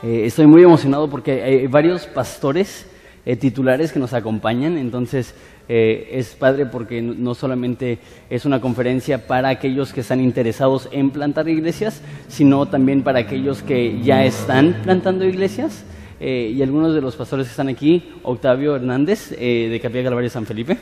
[0.00, 2.86] Eh, estoy muy emocionado porque hay varios pastores
[3.26, 5.34] eh, titulares que nos acompañan, entonces
[5.68, 7.98] eh, es padre porque no solamente
[8.30, 13.60] es una conferencia para aquellos que están interesados en plantar iglesias, sino también para aquellos
[13.64, 15.84] que ya están plantando iglesias.
[16.20, 20.76] y algunos de los pastores que están aquí, Octavio Hernández de Capilla Calvario San Felipe,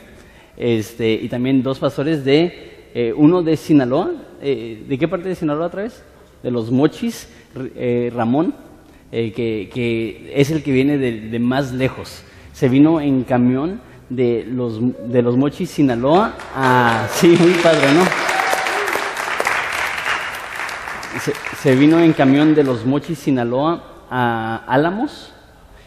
[0.57, 4.11] este, y también dos pastores de, uno de Sinaloa,
[4.41, 6.03] ¿de qué parte de Sinaloa otra vez?
[6.41, 7.29] De los Mochis,
[8.15, 8.55] Ramón,
[9.11, 12.23] eh, que, es el que viene de, más lejos.
[12.53, 17.07] Se vino en camión de los, de los Mochis, Sinaloa, a...
[17.11, 18.03] Sí, muy padre, ¿no?
[21.61, 25.33] Se, vino en camión de los Mochis, Sinaloa, a Álamos.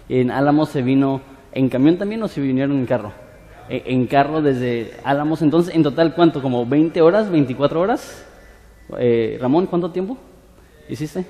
[0.09, 1.21] En Álamos se vino
[1.52, 3.12] en camión también o se vinieron en carro.
[3.68, 5.43] E, en, carro desde Álamos.
[5.43, 6.43] Entonces, en total, ¿cuánto?
[6.43, 8.27] ¿Como 20 horas, 24 horas?
[8.98, 10.18] Eh, Ramón, ¿cuánto tiempo
[10.88, 11.24] hiciste?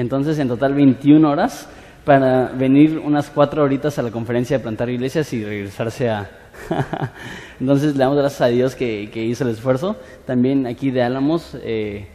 [0.00, 1.68] Entonces, en total 21 horas
[2.06, 6.30] para venir unas cuatro horitas a la conferencia de plantar iglesias y regresarse a...
[7.60, 9.96] Entonces, le damos gracias a Dios que, hizo el esfuerzo.
[10.26, 12.06] También aquí de Álamos, eh,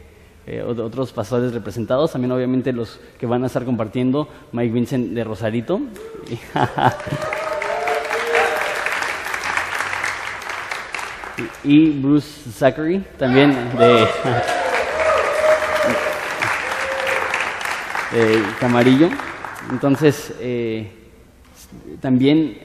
[0.48, 2.10] eh, otros pastores representados.
[2.10, 5.80] También, obviamente, los que van a estar compartiendo, Mike Vincent de Rosarito.
[11.62, 14.08] y Bruce Zachary, también de...
[18.14, 19.08] eh, Camarillo.
[19.70, 20.90] Entonces, eh,
[22.00, 22.58] también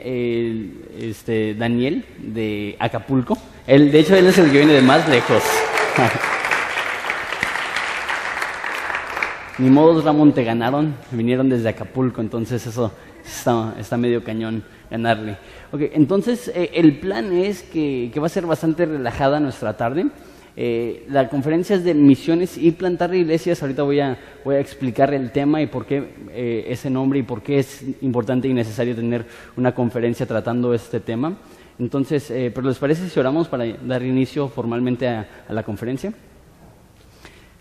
[1.00, 3.38] este, Daniel de Acapulco.
[3.66, 5.44] Él, de hecho, él es el que viene de más lejos.
[9.58, 10.96] Ni modos, Ramón, te ganaron.
[11.12, 12.92] Vinieron desde Acapulco, entonces eso
[13.24, 15.38] está, está medio cañón ganarle.
[15.72, 20.08] Ok, entonces eh, el plan es que, que va a ser bastante relajada nuestra tarde.
[20.58, 23.62] Eh, la conferencia es de misiones y plantar iglesias.
[23.62, 27.24] Ahorita voy a, voy a explicar el tema y por qué eh, ese nombre y
[27.24, 29.26] por qué es importante y necesario tener
[29.56, 31.38] una conferencia tratando este tema.
[31.80, 36.14] Entonces, eh, ¿pero les parece si oramos para dar inicio formalmente a, a la conferencia?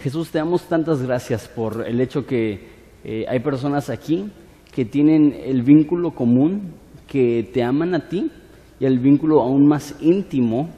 [0.01, 2.81] Jesús, te damos tantas gracias por el hecho que
[3.29, 4.31] hay personas aquí
[4.73, 6.75] que tienen el vínculo común,
[7.07, 8.31] que te aman a ti
[8.79, 10.71] y el vínculo aún más íntimo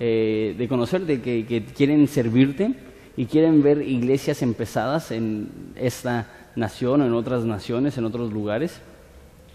[0.00, 2.74] eh, de conocer, de que, quieren servirte
[3.16, 8.80] y quieren ver iglesias empezadas en esta nación en otras naciones, en otros lugares,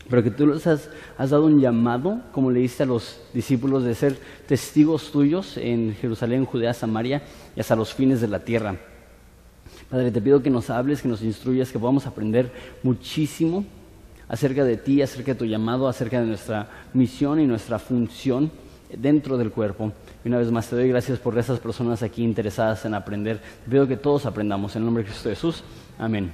[0.10, 3.96] pero que tú les has, dado un llamado, como le diste a los discípulos, de
[3.96, 4.18] ser
[4.48, 7.22] testigos tuyos en Jerusalén, Judea, Samaria
[7.56, 8.76] y hasta los fines de la tierra.
[9.90, 12.52] Padre, te pido que nos hables, que nos instruyas, que podamos aprender
[12.84, 13.66] muchísimo
[14.28, 18.52] acerca de ti, acerca de tu llamado, acerca de nuestra misión y nuestra función
[18.98, 19.94] dentro del cuerpo.
[20.26, 23.40] Una vez más te doy gracias por esas personas aquí interesadas en aprender.
[23.66, 25.64] Te pido que todos aprendamos en el nombre de Cristo Jesús.
[26.00, 26.32] Amén.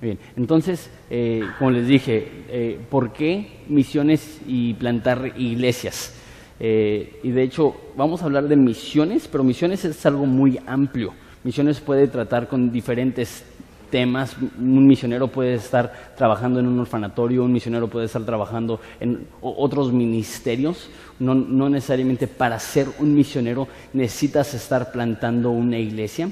[0.00, 6.14] Bien, entonces, eh, como les dije, eh, ¿por qué misiones y plantar iglesias?
[6.60, 11.12] Eh, y de hecho, vamos a hablar de misiones, pero misiones es algo muy amplio.
[11.42, 13.44] Misiones puede tratar con diferentes
[13.90, 14.36] temas.
[14.58, 19.92] Un misionero puede estar trabajando en un orfanatorio, un misionero puede estar trabajando en otros
[19.92, 20.90] ministerios.
[21.18, 26.30] No, no necesariamente para ser un misionero necesitas estar plantando una iglesia,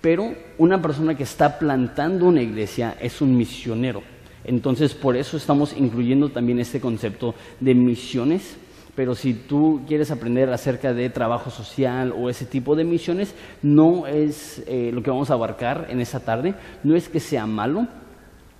[0.00, 4.02] pero una persona que está plantando una iglesia es un misionero.
[4.44, 8.56] Entonces, por eso estamos incluyendo también este concepto de misiones
[9.00, 14.06] pero si tú quieres aprender acerca de trabajo social o ese tipo de misiones, no
[14.06, 17.86] es eh, lo que vamos a abarcar en esa tarde, no es que sea malo,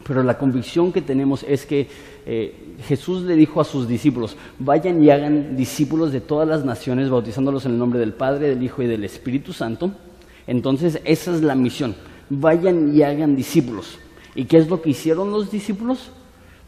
[0.03, 1.89] pero la convicción que tenemos es que
[2.25, 7.11] eh, Jesús le dijo a sus discípulos, vayan y hagan discípulos de todas las naciones,
[7.11, 9.93] bautizándolos en el nombre del Padre, del Hijo y del Espíritu Santo.
[10.47, 11.95] Entonces, esa es la misión,
[12.31, 13.99] vayan y hagan discípulos.
[14.35, 16.11] ¿Y qué es lo que hicieron los discípulos?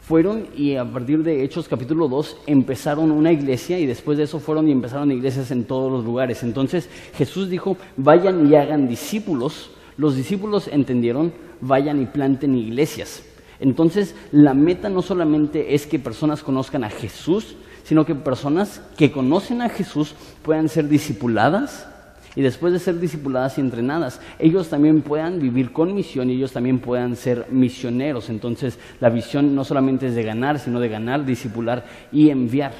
[0.03, 4.39] Fueron y a partir de Hechos capítulo 2 empezaron una iglesia y después de eso
[4.39, 6.43] fueron y empezaron iglesias en todos los lugares.
[6.43, 9.71] Entonces Jesús dijo, vayan y hagan discípulos.
[9.95, 11.31] Los discípulos entendieron,
[11.61, 13.23] vayan y planten iglesias.
[13.61, 19.11] Entonces la meta no solamente es que personas conozcan a Jesús, sino que personas que
[19.11, 21.87] conocen a Jesús puedan ser discipuladas
[22.35, 26.51] y después de ser discipuladas y entrenadas, ellos también puedan vivir con misión y ellos
[26.51, 28.29] también puedan ser misioneros.
[28.29, 32.73] Entonces, la visión no solamente es de ganar, sino de ganar, discipular y enviar.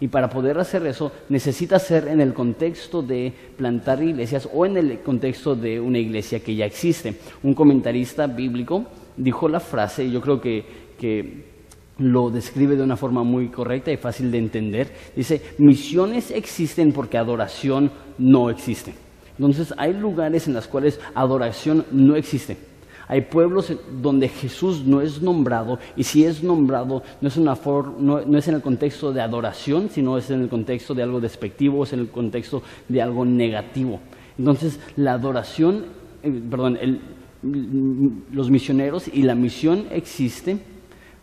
[0.00, 4.76] Y para poder hacer eso, necesita ser en el contexto de plantar iglesias o en
[4.76, 7.14] el contexto de una iglesia que ya existe.
[7.42, 8.84] Un comentarista bíblico
[9.16, 10.64] dijo la frase, y yo creo que,
[10.98, 11.57] que
[11.98, 14.92] lo describe de una forma muy correcta y fácil de entender.
[15.14, 18.94] Dice, misiones existen porque adoración no existe.
[19.38, 22.56] Entonces hay lugares en los cuales adoración no existe.
[23.10, 23.72] Hay pueblos
[24.02, 27.58] donde Jesús no es nombrado y si es nombrado no es, una
[27.98, 31.18] no, no es en el contexto de adoración, sino es en el contexto de algo
[31.18, 34.00] despectivo, es en el contexto de algo negativo.
[34.38, 35.86] Entonces la adoración,
[36.22, 36.78] eh, perdón,
[38.30, 40.58] los misioneros y la misión existe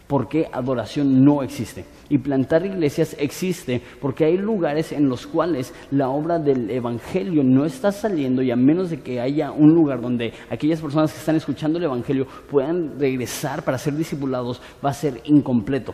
[0.08, 1.86] porque adoración no existe.
[2.10, 7.66] Y plantar iglesias existe porque hay lugares en los cuales la obra del Evangelio no
[7.66, 11.36] está saliendo y a menos de que haya un lugar donde aquellas personas que están
[11.36, 15.94] escuchando el Evangelio puedan regresar para ser discipulados, va a ser incompleto.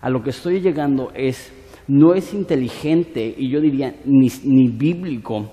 [0.00, 1.52] A lo que estoy llegando es,
[1.86, 5.50] no es inteligente y yo diría ni, ni bíblico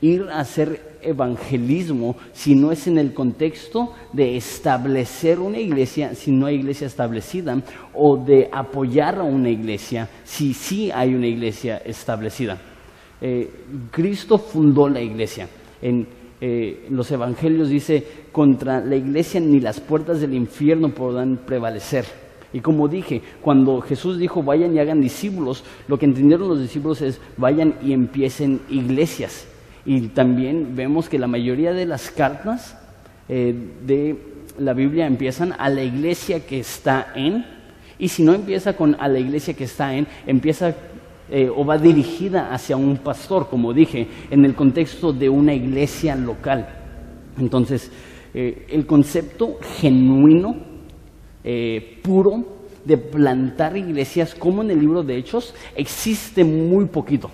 [0.00, 6.32] ir a hacer evangelismo si no es en el contexto de establecer una iglesia si
[6.32, 7.60] no hay iglesia establecida
[7.92, 12.58] o de apoyar a una iglesia si sí hay una iglesia establecida.
[13.20, 13.50] Eh,
[13.90, 15.48] Cristo fundó la iglesia.
[15.80, 16.06] En
[16.40, 22.04] eh, los evangelios dice, contra la iglesia ni las puertas del infierno podrán prevalecer.
[22.52, 27.00] Y como dije, cuando Jesús dijo vayan y hagan discípulos, lo que entendieron los discípulos
[27.02, 29.46] es vayan y empiecen iglesias.
[29.86, 32.76] Y también vemos que la mayoría de las cartas
[33.28, 33.54] eh,
[33.86, 34.16] de
[34.58, 37.44] la Biblia empiezan a la iglesia que está en,
[37.98, 40.74] y si no empieza con a la iglesia que está en, empieza
[41.30, 46.16] eh, o va dirigida hacia un pastor, como dije, en el contexto de una iglesia
[46.16, 46.66] local.
[47.38, 47.90] Entonces,
[48.32, 50.72] eh, el concepto genuino,
[52.02, 52.42] puro,
[52.86, 57.30] de plantar iglesias, como en el libro de Hechos, existe muy poquito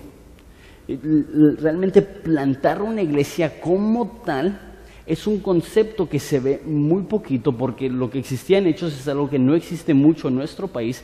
[1.59, 4.71] realmente plantar una iglesia como tal
[5.05, 9.07] es un concepto que se ve muy poquito porque lo que existía en hechos es
[9.07, 11.03] algo que no existe mucho en nuestro país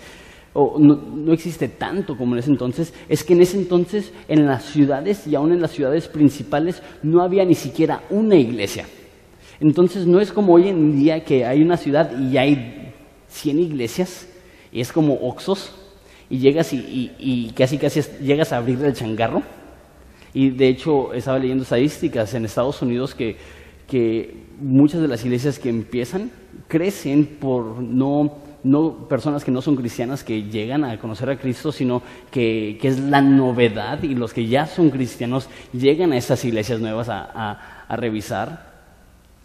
[0.54, 4.66] o no, existe tanto como en ese entonces, es que en ese entonces en las
[4.66, 8.86] ciudades y aún en las ciudades principales no había ni siquiera una iglesia.
[9.60, 12.94] Entonces no es como hoy en día que hay una ciudad y hay
[13.28, 14.28] 100 iglesias
[14.72, 15.76] y es como Oxos
[16.30, 19.44] y llegas y, y casi casi llegas a abrir el changarro
[20.38, 23.38] y de hecho estaba leyendo estadísticas en Estados Unidos que,
[23.88, 26.30] que muchas de las iglesias que empiezan
[26.68, 31.72] crecen por no, no personas que no son cristianas que llegan a conocer a Cristo,
[31.72, 36.46] sino que, que es la novedad y los que ya son cristianos llegan a esas
[36.46, 38.78] iglesias nuevas a, a, revisar.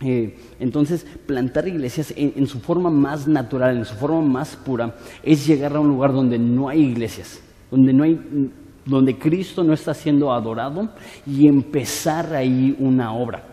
[0.03, 4.95] Eh, entonces, plantar iglesias en, en, su forma más natural, en su forma más pura,
[5.23, 7.41] es llegar a un lugar donde no hay iglesias,
[7.71, 8.21] donde no hay
[8.85, 10.89] donde Cristo no está siendo adorado
[11.27, 13.45] y empezar ahí una obra.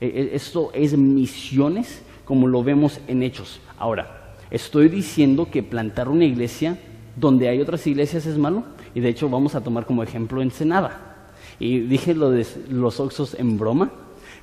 [0.00, 3.60] E, e, esto es misiones como lo vemos en hechos.
[3.78, 6.78] Ahora, estoy diciendo que plantar una iglesia
[7.16, 11.30] donde hay otras iglesias es malo y de hecho vamos a tomar como ejemplo Ensenada.
[11.58, 13.90] Y dije lo de los oxos en broma,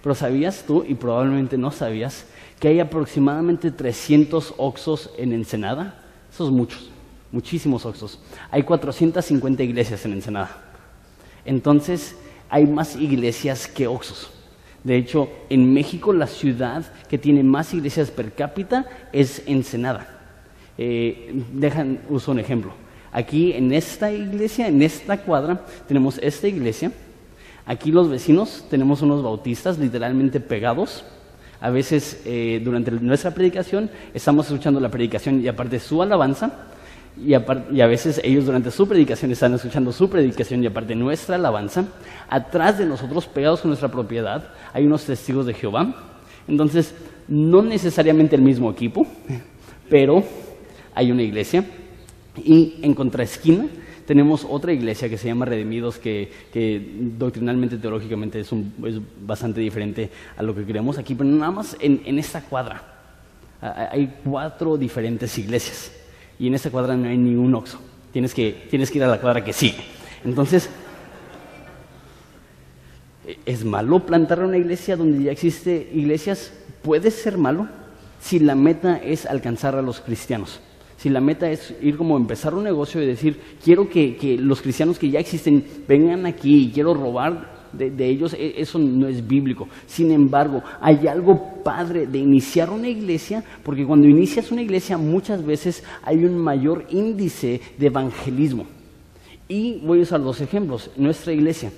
[0.02, 2.28] pero sabías tú, y probablemente no sabías,
[2.60, 6.04] que hay aproximadamente 300 oxos en Ensenada.
[6.30, 6.92] Esos muchos
[7.36, 8.18] muchísimos Oxos.
[8.50, 10.56] Hay 450 iglesias en Ensenada.
[11.44, 12.16] Entonces,
[12.50, 14.32] hay más iglesias que Oxos.
[14.86, 20.08] De hecho, en México la ciudad que tiene más iglesias per cápita es Ensenada.
[20.78, 22.72] Eh, dejan, uso un ejemplo.
[23.12, 26.94] Aquí en esta iglesia, en esta cuadra, tenemos esta iglesia.
[27.66, 31.04] Aquí los vecinos tenemos unos bautistas literalmente pegados.
[31.60, 36.72] A veces eh, durante nuestra predicación estamos escuchando la predicación y aparte su alabanza
[37.18, 41.86] y, a veces ellos durante su predicación están escuchando su predicación y aparte nuestra alabanza.
[42.30, 45.96] Atrás de nosotros, pegados con nuestra propiedad, hay unos testigos de Jehová.
[46.48, 46.94] Entonces,
[47.28, 49.08] no necesariamente el mismo equipo,
[49.90, 50.24] pero
[50.94, 51.64] hay una iglesia.
[52.44, 53.68] Y en contraesquina
[54.06, 56.30] tenemos otra iglesia que se llama Redimidos, que,
[57.18, 58.50] doctrinalmente, teológicamente es,
[59.26, 62.92] bastante diferente a lo que creemos aquí, pero nada más en esta cuadra.
[63.62, 65.92] Hay cuatro diferentes iglesias
[66.40, 67.80] y en esa cuadra no hay ni un oxo.
[68.12, 69.84] Tienes que, tienes que ir a la cuadra que sigue.
[70.24, 70.70] Entonces,
[73.46, 76.54] ¿es malo plantar una iglesia donde ya existe iglesias?
[76.82, 77.68] Puede ser malo
[78.20, 80.60] si la meta es alcanzar a los cristianos.
[80.98, 84.62] Si la meta es ir como empezar un negocio y decir, quiero que, que los
[84.62, 89.26] cristianos que ya existen vengan aquí y quiero robar de, ellos, e, eso no es
[89.26, 89.68] bíblico.
[89.86, 95.46] Sin embargo, hay algo padre de iniciar una iglesia, porque cuando inicias una iglesia muchas
[95.46, 98.66] veces hay un mayor índice de evangelismo.
[99.48, 100.90] Y voy a usar dos ejemplos.
[100.96, 101.72] Nuestra iglesia.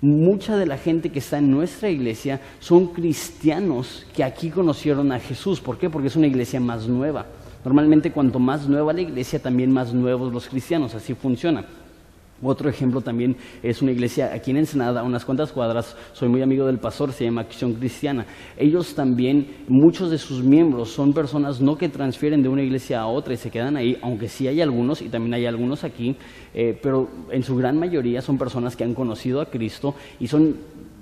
[0.00, 5.18] Mucha de la gente que está en nuestra iglesia son cristianos que aquí conocieron a
[5.18, 5.60] Jesús.
[5.60, 5.88] ¿Por qué?
[5.88, 7.26] Porque es una iglesia más nueva.
[7.64, 10.94] Normalmente cuanto más nueva la iglesia, también más nuevos los cristianos.
[10.94, 11.64] Así funciona.
[12.42, 15.96] Otro ejemplo también es una iglesia aquí en Ensenada, unas cuantas cuadras.
[16.12, 18.26] Soy muy amigo del pastor, se llama Acción Cristiana.
[18.58, 23.06] Ellos también, muchos de sus miembros son personas no que transfieren de una iglesia a
[23.06, 26.16] otra y se quedan ahí, aunque sí hay algunos, y también hay algunos aquí,
[26.52, 30.56] eh, pero en su gran mayoría son personas que han conocido a Cristo y son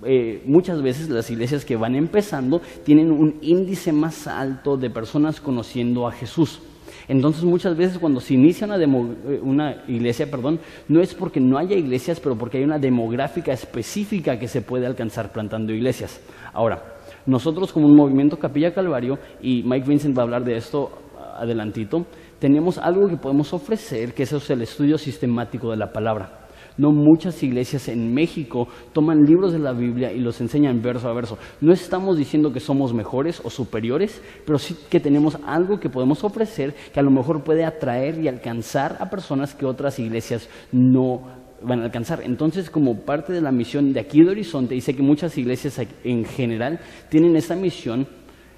[0.05, 5.41] eh, muchas veces las iglesias que van empezando tienen un índice más alto de personas
[5.41, 6.61] conociendo a Jesús.
[7.09, 11.59] Entonces muchas veces cuando se inicia una, eh, una, iglesia, perdón, no es porque no
[11.59, 16.21] haya iglesias, pero porque hay una demográfica específica que se puede alcanzar plantando iglesias.
[16.53, 16.83] Ahora,
[17.27, 20.91] nosotros como un movimiento Capilla Calvario, y Mike Vincent va a hablar de esto
[21.37, 22.07] adelantito,
[22.39, 26.44] tenemos algo que podemos ofrecer, que es el estudio sistemático de la palabra.
[26.77, 31.15] No muchas iglesias en México toman libros de la Biblia y los enseñan verso a
[31.15, 31.39] verso.
[31.61, 36.25] No estamos diciendo que somos mejores o superiores, pero sí que tenemos algo que podemos
[36.25, 41.23] ofrecer que a lo mejor puede atraer y alcanzar a personas que otras iglesias no
[41.63, 42.23] van a alcanzar.
[42.23, 45.81] Entonces, como parte de la misión de aquí de Horizonte, y sé que muchas iglesias
[46.03, 48.07] en general tienen esa misión,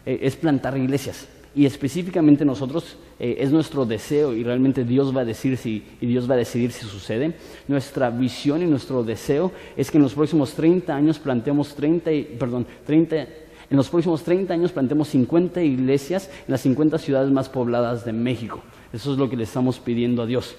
[0.04, 1.28] eh, es plantar iglesias.
[1.54, 6.06] Y específicamente nosotros eh, es nuestro deseo y realmente Dios va a decir si, y
[6.06, 7.34] Dios va a decidir si sucede.
[7.66, 12.66] Nuestra visión y nuestro deseo es que en los próximos 30 años plantemos 30, perdón,
[12.84, 18.04] 30, en los próximos 30 años plantemos 50 iglesias en las 50 ciudades más pobladas
[18.04, 18.60] de México.
[18.92, 20.54] Eso es lo que le estamos pidiendo a Dios.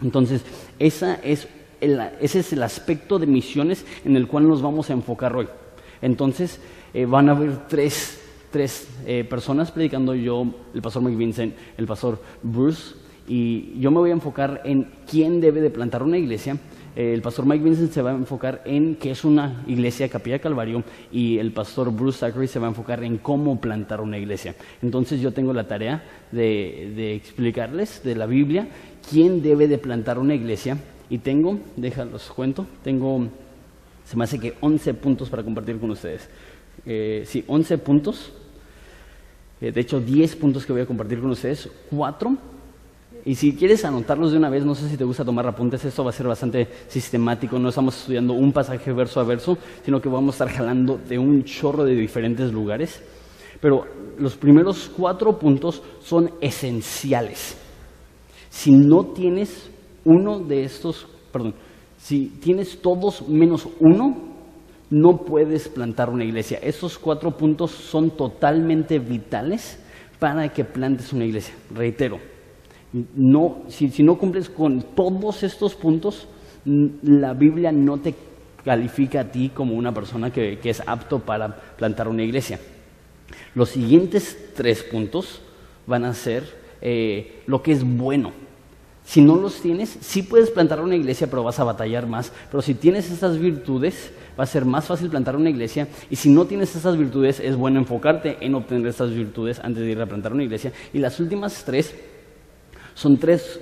[0.00, 0.42] Entonces,
[0.78, 1.46] esa es
[2.20, 5.48] ese es el aspecto de misiones en el cual nos vamos a enfocar hoy.
[6.00, 6.60] Entonces,
[6.94, 8.21] eh, van a haber tres
[8.52, 12.94] tres eh, personas predicando, yo, el pastor Mike Vincent, el pastor Bruce,
[13.26, 16.56] y yo me voy a enfocar en quién debe de plantar una iglesia.
[16.94, 20.38] Eh, el pastor Mike Vincent se va a enfocar en qué es una iglesia Capilla
[20.38, 24.54] Calvario y el pastor Bruce Zachary se va a enfocar en cómo plantar una iglesia.
[24.82, 28.68] Entonces yo tengo la tarea de, explicarles de la Biblia
[29.08, 30.76] quién debe de plantar una iglesia
[31.08, 33.28] y tengo, déjalos cuento, tengo,
[34.04, 36.28] se me hace que 11 puntos para compartir con ustedes.
[36.84, 38.32] Eh, sí, 11 puntos
[39.70, 42.36] de hecho 10 puntos que voy a compartir con ustedes, 4.
[43.24, 46.02] Y si quieres anotarlos de una vez, no sé si te gusta tomar apuntes, esto
[46.02, 50.08] va a ser bastante sistemático, no estamos estudiando un pasaje verso a verso, sino que
[50.08, 53.00] vamos a estar jalando de un chorro de diferentes lugares.
[53.60, 53.84] Pero
[54.18, 57.56] los primeros cuatro puntos son esenciales.
[58.50, 59.70] Si no tienes
[60.04, 61.54] uno de estos, perdón,
[61.96, 64.31] si tienes todos menos uno,
[64.92, 66.58] no puedes plantar una iglesia.
[66.62, 69.78] Esos cuatro puntos son totalmente vitales
[70.18, 71.54] para que plantes una iglesia.
[71.74, 72.20] Reitero,
[73.16, 76.28] no, si, no cumples con todos estos puntos,
[76.66, 78.14] la Biblia no te
[78.62, 82.60] califica a ti como una persona que, es apto para plantar una iglesia.
[83.54, 85.40] Los siguientes tres puntos
[85.86, 86.44] van a ser
[86.82, 88.32] eh, lo que es bueno.
[89.04, 92.30] Si no los tienes, sí puedes plantar una iglesia, pero vas a batallar más.
[92.50, 95.88] Pero si tienes estas virtudes, va a ser más fácil plantar una iglesia.
[96.10, 99.90] Y si no tienes estas virtudes, es bueno enfocarte en obtener estas virtudes antes de
[99.90, 100.72] ir a plantar una iglesia.
[100.92, 101.94] Y las últimas tres
[102.94, 103.60] son tres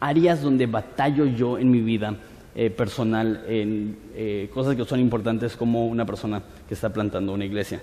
[0.00, 2.16] áreas donde batallo yo en mi vida
[2.54, 7.44] eh, personal, en eh, cosas que son importantes como una persona que está plantando una
[7.44, 7.80] iglesia.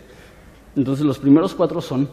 [0.76, 2.10] Entonces los primeros cuatro son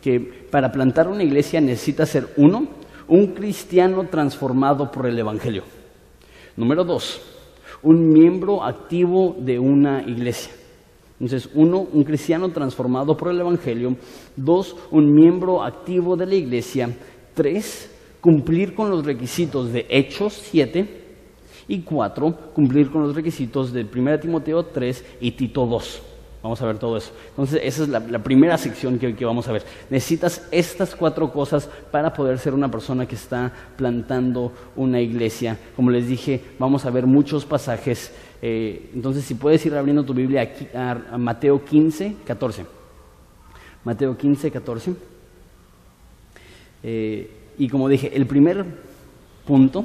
[0.00, 2.68] que para plantar una iglesia necesitas ser uno,
[3.08, 5.64] un cristiano transformado por el Evangelio.
[6.56, 7.20] Número dos,
[7.82, 10.52] un miembro activo de una iglesia.
[11.20, 13.96] Entonces, uno, un cristiano transformado por el Evangelio.
[14.36, 16.96] Dos, un miembro activo de la iglesia.
[17.34, 21.06] Tres, cumplir con los requisitos de Hechos 7.
[21.70, 26.02] Y cuatro, cumplir con los requisitos de 1 Timoteo 3 y Tito 2.
[26.48, 27.12] Vamos a ver todo eso.
[27.28, 29.64] Entonces, esa es la, primera sección que, vamos a ver.
[29.90, 35.58] Necesitas estas cuatro cosas para poder ser una persona que está plantando una iglesia.
[35.76, 38.14] Como les dije, vamos a ver muchos pasajes.
[38.40, 42.64] Eh, entonces, si puedes ir abriendo tu Biblia aquí, a, Mateo 15, 14.
[43.84, 44.94] Mateo 15, 14.
[46.82, 48.64] Eh, y como dije, el primer
[49.46, 49.84] punto,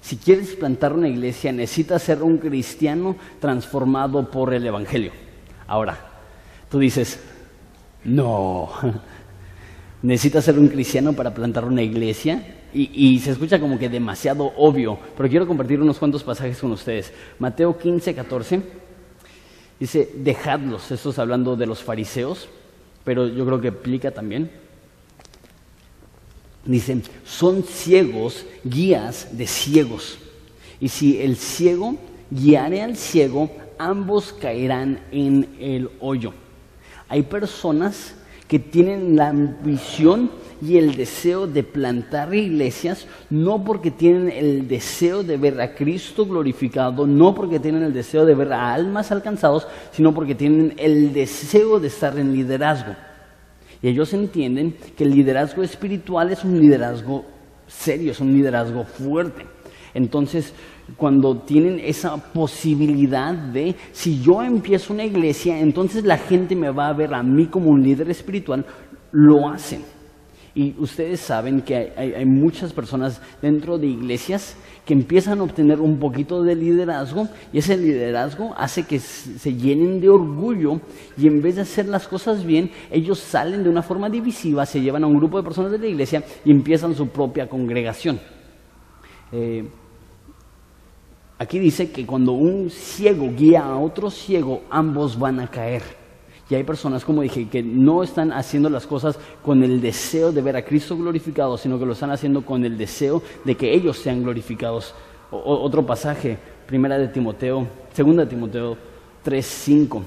[0.00, 5.12] si quieres plantar una iglesia, necesitas ser un cristiano transformado por el Evangelio.
[5.66, 5.98] Ahora,
[6.70, 7.20] tú dices,
[8.04, 8.70] no,
[10.02, 12.58] necesitas ser un cristiano para plantar una iglesia.
[12.74, 17.12] Y, se escucha como que demasiado obvio, pero quiero compartir unos cuantos pasajes con ustedes.
[17.38, 18.62] Mateo 15, 14
[19.78, 22.48] dice, dejadlos, esto es hablando de los fariseos,
[23.04, 24.50] pero yo creo que aplica también.
[26.64, 30.16] Dicen, son ciegos, guías de ciegos.
[30.80, 31.96] Y si el ciego
[32.32, 36.32] guiare al ciego, ambos caerán en el hoyo.
[37.08, 38.14] Hay personas
[38.48, 45.22] que tienen la ambición y el deseo de plantar iglesias, no porque tienen el deseo
[45.22, 49.66] de ver a Cristo glorificado, no porque tienen el deseo de ver a almas alcanzados,
[49.90, 52.94] sino porque tienen el deseo de estar en liderazgo.
[53.82, 57.24] Y ellos entienden que el liderazgo espiritual es un liderazgo
[57.66, 59.44] serio, es un liderazgo fuerte.
[59.94, 60.54] Entonces,
[60.96, 66.88] cuando tienen esa posibilidad de, si yo empiezo una iglesia, entonces la gente me va
[66.88, 68.64] a ver a mí como un líder espiritual,
[69.12, 69.82] lo hacen.
[70.54, 75.98] Y ustedes saben que hay, muchas personas dentro de iglesias que empiezan a obtener un
[75.98, 80.78] poquito de liderazgo y ese liderazgo hace que se llenen de orgullo
[81.16, 84.82] y en vez de hacer las cosas bien, ellos salen de una forma divisiva, se
[84.82, 88.20] llevan a un grupo de personas de la iglesia y empiezan su propia congregación.
[89.32, 89.64] Eh,
[91.42, 95.82] Aquí dice que cuando un ciego guía a otro ciego, ambos van a caer.
[96.48, 100.40] Y hay personas, como dije, que no están haciendo las cosas con el deseo de
[100.40, 103.98] ver a Cristo glorificado, sino que lo están haciendo con el deseo de que ellos
[103.98, 104.94] sean glorificados.
[105.32, 108.76] otro pasaje, primera de Timoteo, segunda de Timoteo
[109.24, 110.00] 3.5.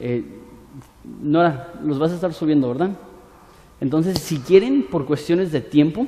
[0.00, 0.22] Eh,
[1.22, 2.90] Nora, los vas a estar subiendo, ¿verdad?
[3.80, 6.06] Entonces, si quieren, por cuestiones de tiempo,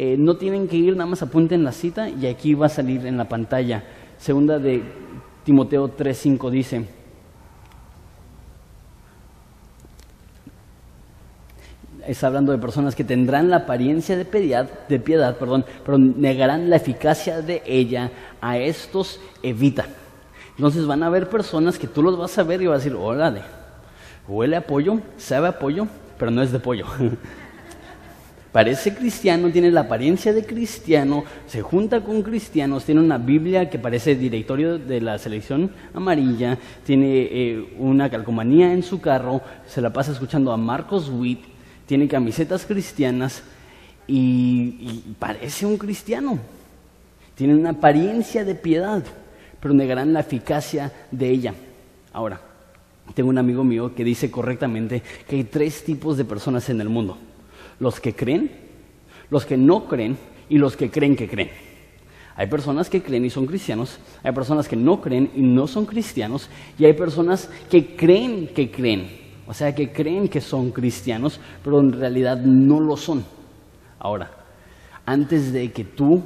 [0.00, 3.04] eh, no tienen que ir, nada más apunten la cita y aquí va a salir
[3.04, 3.82] en la pantalla.
[4.16, 4.80] Segunda de
[5.42, 6.84] Timoteo 3.5 dice,
[12.06, 16.70] está hablando de personas que tendrán la apariencia de piedad, de piedad perdón, pero negarán
[16.70, 18.12] la eficacia de ella.
[18.40, 19.86] A estos evita.
[20.56, 22.94] Entonces van a haber personas que tú los vas a ver y vas a decir,
[22.94, 23.42] órale,
[24.28, 25.88] huele a pollo, sabe a pollo,
[26.20, 26.86] pero no es de pollo.
[28.52, 33.78] Parece cristiano, tiene la apariencia de cristiano, se junta con cristianos, tiene una Biblia que
[33.78, 39.92] parece directorio de la selección amarilla, tiene eh, una calcomanía en su carro, se la
[39.92, 41.40] pasa escuchando a Marcos Witt,
[41.84, 43.42] tiene camisetas cristianas
[44.06, 46.38] y, parece un cristiano.
[47.34, 49.04] Tiene una apariencia de piedad,
[49.60, 51.54] pero negarán la eficacia de ella.
[52.14, 52.40] Ahora,
[53.14, 56.88] tengo un amigo mío que dice correctamente que hay tres tipos de personas en el
[56.88, 57.18] mundo
[57.80, 58.50] los que creen,
[59.30, 60.16] los que no creen
[60.48, 61.50] y los que creen que creen.
[62.36, 65.86] Hay personas que creen y son cristianos, hay personas que no creen y no son
[65.86, 69.08] cristianos, y hay personas que creen que creen,
[69.46, 73.24] o sea, que creen que son cristianos, pero en realidad no lo son.
[73.98, 74.30] Ahora,
[75.04, 76.22] antes de que tú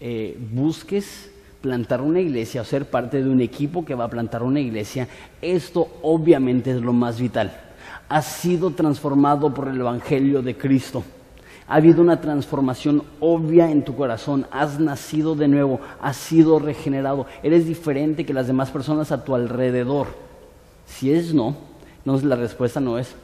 [0.00, 4.42] eh, busques plantar una iglesia o ser parte de un equipo que va a plantar
[4.42, 5.08] una iglesia,
[5.42, 7.67] esto obviamente es lo más vital
[8.08, 11.04] has sido transformado por el Evangelio de Cristo.
[11.66, 14.46] Ha habido una transformación obvia en tu corazón.
[14.50, 17.26] Has nacido de nuevo, has sido regenerado.
[17.42, 20.06] Eres diferente que las demás personas a tu alrededor.
[20.86, 21.54] Si es no,
[21.98, 23.14] entonces la respuesta no es,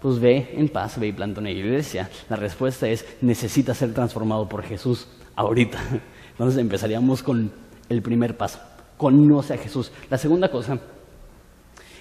[0.00, 2.08] pues ve en paz, ve y planta una iglesia.
[2.30, 5.78] La respuesta es, necesitas ser transformado por Jesús ahorita.
[6.32, 7.52] Entonces empezaríamos con
[7.90, 8.58] el primer paso.
[8.96, 9.92] Conoce a Jesús.
[10.08, 10.78] La segunda cosa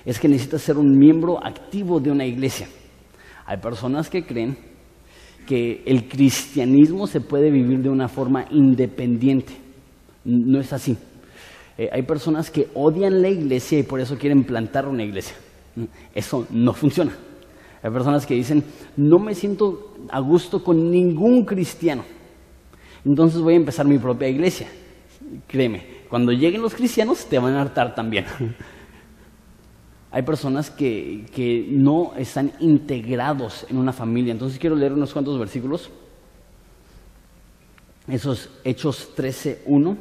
[0.05, 2.67] es que necesitas ser un miembro activo de una iglesia.
[3.45, 4.57] Hay personas que creen
[5.45, 9.53] que el cristianismo se puede vivir de una forma independiente.
[10.23, 10.97] No es así.
[11.77, 15.35] Eh, hay personas que odian la iglesia y por eso quieren plantar una iglesia.
[16.13, 17.11] Eso no funciona.
[17.81, 18.63] Hay personas que dicen,
[18.95, 22.03] no me siento a gusto con ningún cristiano.
[23.03, 24.67] Entonces voy a empezar mi propia iglesia.
[25.47, 28.25] Créeme, cuando lleguen los cristianos te van a hartar también.
[30.11, 34.33] hay personas que, no están integrados en una familia.
[34.33, 35.89] Entonces quiero leer unos cuantos versículos.
[38.07, 39.97] Esos Hechos 13.1.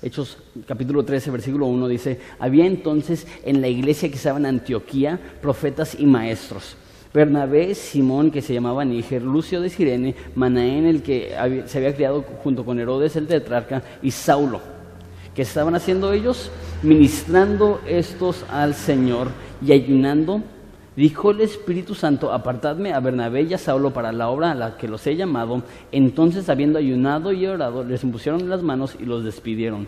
[0.00, 5.20] Hechos capítulo 13, versículo 1 dice, había entonces en la iglesia que estaba en Antioquía
[5.40, 6.76] profetas y maestros.
[7.12, 11.34] Bernabé, Simón, que se llamaba Níger, Lucio de Sirene, Manaén, el que
[11.66, 14.71] se había criado junto con Herodes el tetrarca, y Saulo.
[15.34, 16.50] ¿Qué estaban haciendo ellos?
[16.82, 19.28] ministrando estos al Señor
[19.64, 20.42] y ayunando,
[20.96, 24.76] dijo el Espíritu Santo, apartadme a Bernabé y a Saulo para la obra a la
[24.76, 25.62] que los he llamado.
[25.92, 29.86] Entonces, habiendo ayunado y orado, les impusieron las manos y los despidieron.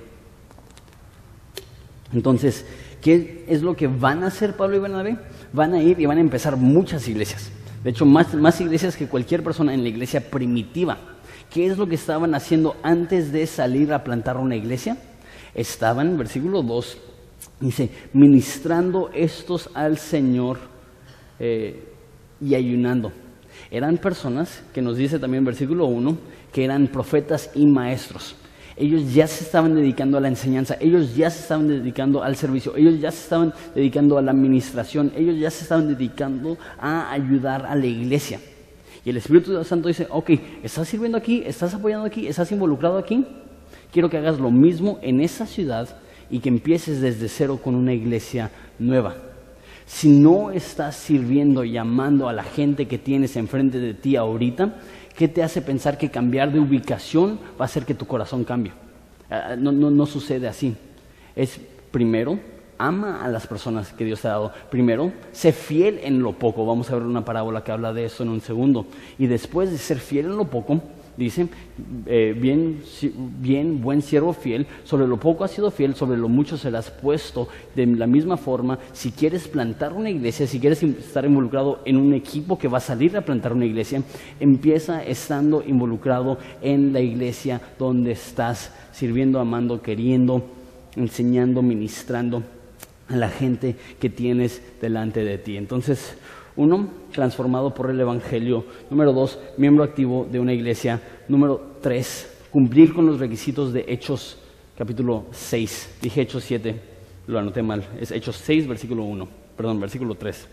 [2.13, 2.65] Entonces,
[3.03, 5.19] ¿qué es lo que van a hacer Pablo y Bernabé?
[5.53, 7.51] Van a ir y van a empezar muchas iglesias.
[7.83, 10.97] De hecho, más, más iglesias que cualquier persona en la iglesia primitiva.
[11.51, 14.97] ¿Qué es lo que estaban haciendo antes de salir a plantar una iglesia?
[15.55, 16.99] Estaban, versículo 2,
[17.61, 20.59] dice, ministrando estos al Señor
[21.39, 21.83] eh,
[22.41, 23.13] y ayunando.
[23.71, 26.17] Eran personas, que nos dice también versículo 1,
[26.53, 28.37] que eran profetas y maestros.
[28.77, 32.75] Ellos ya se estaban dedicando a la enseñanza, ellos ya se estaban dedicando al servicio,
[32.77, 37.67] ellos ya se estaban dedicando a la administración, ellos ya se estaban dedicando a ayudar
[37.67, 38.41] a la iglesia.
[39.05, 40.31] Y el Espíritu Santo dice, ok,
[40.63, 43.25] estás sirviendo aquí, estás apoyando aquí, estás involucrado aquí,
[43.95, 45.89] quiero que hagas lo mismo en esa ciudad
[46.29, 49.15] y que empieces desde cero con una iglesia nueva.
[49.87, 54.75] Si no estás sirviendo y amando a la gente que tienes enfrente de ti ahorita,
[55.17, 58.73] ¿qué te hace pensar que cambiar de ubicación va a hacer que tu corazón cambie?
[59.31, 60.75] Ah, no, no, no sucede así.
[61.37, 61.61] Es
[61.93, 62.41] primero,
[62.79, 64.53] ama a las personas que Dios te ha dado.
[64.73, 66.67] Primero, sé fiel en lo poco.
[66.67, 68.87] Vamos a ver una parábola que habla de eso en un segundo.
[69.21, 70.83] Y después de ser fiel en lo poco,
[71.17, 71.49] dice,
[72.07, 72.81] eh, bien,
[73.41, 77.49] bien, buen siervo fiel, sobre lo poco has sido fiel, sobre lo mucho serás puesto.
[77.75, 82.15] De la misma forma, si quieres plantar una iglesia, si quieres estar involucrado en un
[82.15, 84.03] equipo que va a salir a plantar una iglesia,
[84.41, 90.45] empieza estando involucrado en la iglesia donde estás sirviendo, amando, queriendo,
[90.97, 92.43] enseñando, ministrando
[93.09, 95.57] a la gente que tienes delante de ti.
[95.57, 96.17] Entonces,
[96.57, 98.65] uno, transformado por el Evangelio.
[98.91, 101.01] Número dos, miembro activo de una iglesia.
[101.29, 104.39] Número tres, cumplir con los requisitos de Hechos
[104.77, 105.97] capítulo 6.
[106.03, 106.81] Dije Hechos 7,
[107.27, 107.85] lo anoté mal.
[108.01, 109.29] Es Hechos 6, versículo 1.
[109.57, 110.49] Perdón, versículo 3.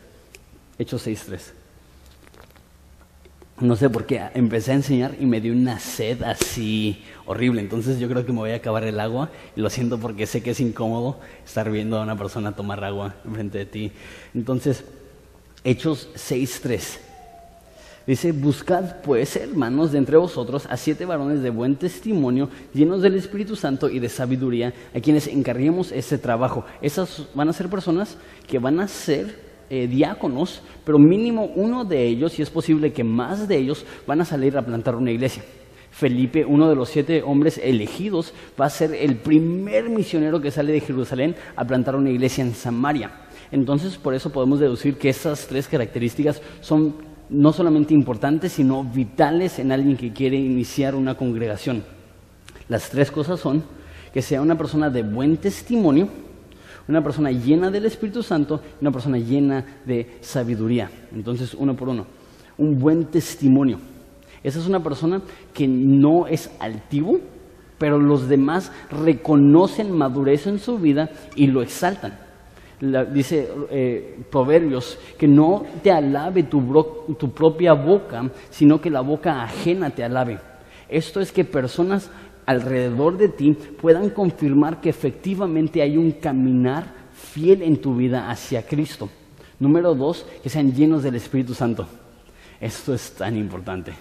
[0.77, 1.53] Hechos 6, 3.
[3.61, 7.61] No sé por qué empecé a enseñar y me dio una sed así horrible.
[7.61, 10.41] Entonces yo creo que me voy a acabar el agua y lo siento porque sé
[10.41, 13.91] que es incómodo estar viendo a una persona tomar agua enfrente de ti.
[14.33, 14.83] Entonces,
[15.63, 16.99] Hechos 6.3.
[18.07, 23.15] Dice, buscad pues, hermanos, de entre vosotros a siete varones de buen testimonio, llenos del
[23.15, 26.65] Espíritu Santo y de sabiduría, a quienes encarguemos ese trabajo.
[26.81, 32.07] Esas van a ser personas que van a ser eh, diáconos, pero mínimo uno de
[32.07, 35.43] ellos, y es posible que más de ellos, van a salir a plantar una iglesia.
[35.91, 40.73] Felipe, uno de los siete hombres elegidos, va a ser el primer misionero que sale
[40.73, 43.11] de Jerusalén a plantar una iglesia en Samaria.
[43.51, 46.95] Entonces, por eso podemos deducir que esas tres características son
[47.29, 51.83] no solamente importantes, sino vitales en alguien que quiere iniciar una congregación.
[52.69, 53.63] Las tres cosas son
[54.13, 56.07] que sea una persona de buen testimonio,
[56.87, 60.89] una persona llena del Espíritu Santo y una persona llena de sabiduría.
[61.13, 62.05] Entonces, uno por uno.
[62.57, 63.79] Un buen testimonio.
[64.43, 65.21] Esa es una persona
[65.53, 67.19] que no es altivo,
[67.77, 72.30] pero los demás reconocen madurez en su vida y lo exaltan
[72.81, 79.43] dice eh, Proverbios, que no te alabe tu, tu propia boca, sino que la boca
[79.43, 80.39] ajena te alabe.
[80.89, 82.09] Esto es que personas
[82.45, 88.65] alrededor de ti puedan confirmar que efectivamente hay un caminar fiel en tu vida hacia
[88.65, 89.09] Cristo.
[89.59, 91.87] Número dos, que sean llenos del Espíritu Santo.
[92.59, 93.93] Esto es tan importante.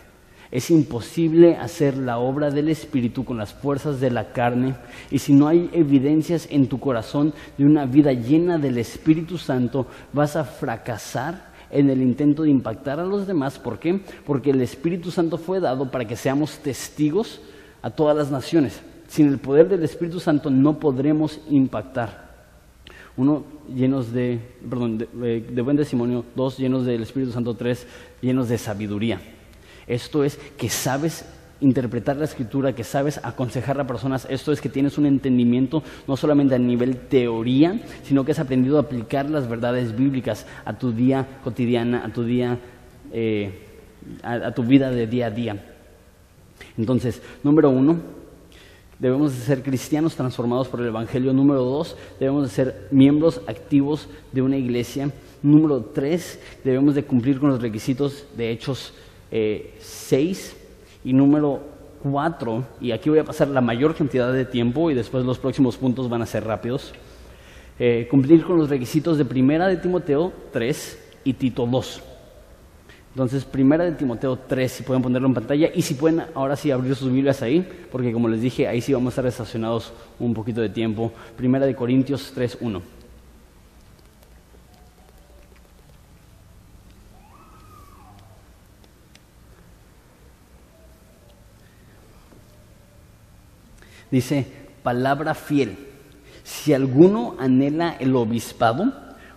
[0.51, 4.75] Es imposible hacer la obra del Espíritu con las fuerzas de la carne
[5.11, 9.87] y si no hay evidencias en tu corazón de una vida llena del Espíritu Santo,
[10.13, 13.61] vas a fracasar en el intento de impactar a los demás.
[13.61, 14.01] ¿Por qué?
[14.27, 17.41] Porque el Espíritu Santo fue dado para que seamos testigos
[17.81, 18.81] a todas las naciones.
[19.07, 22.29] Sin el poder del Espíritu Santo no podremos impactar.
[23.17, 26.25] Uno, llenos de, perdón, de, de buen testimonio.
[26.35, 27.55] Dos, llenos del Espíritu Santo.
[27.55, 27.87] Tres,
[28.21, 29.21] llenos de sabiduría.
[29.90, 31.24] Esto es que sabes
[31.61, 34.24] interpretar la escritura, que sabes aconsejar a personas.
[34.31, 38.76] Esto es que tienes un entendimiento no solamente a nivel teoría, sino que has aprendido
[38.76, 42.61] a aplicar las verdades bíblicas a tu día cotidiana, a tu día,
[43.12, 43.66] eh,
[44.22, 45.64] a, tu vida de día a día.
[46.79, 47.98] Entonces, número uno,
[49.00, 51.33] debemos de ser cristianos transformados por el Evangelio.
[51.33, 55.11] Número dos, debemos de ser miembros activos de una iglesia.
[55.42, 58.94] Número tres, debemos de cumplir con los requisitos de hechos
[59.31, 60.57] 6 eh,
[61.05, 61.61] y número
[62.03, 65.77] 4, y aquí voy a pasar la mayor cantidad de tiempo y después los próximos
[65.77, 66.93] puntos van a ser rápidos,
[67.79, 72.03] eh, cumplir con los requisitos de Primera de Timoteo 3 y Tito 2.
[73.12, 76.71] Entonces, Primera de Timoteo 3, si pueden ponerlo en pantalla, y si pueden ahora sí
[76.71, 80.33] abrir sus Biblias ahí, porque como les dije, ahí sí vamos a estar estacionados un
[80.33, 81.12] poquito de tiempo.
[81.37, 83.00] Primera de Corintios 3, 1.
[94.11, 94.46] Dice,
[94.83, 95.77] palabra fiel.
[96.42, 98.92] Si alguno anhela el obispado,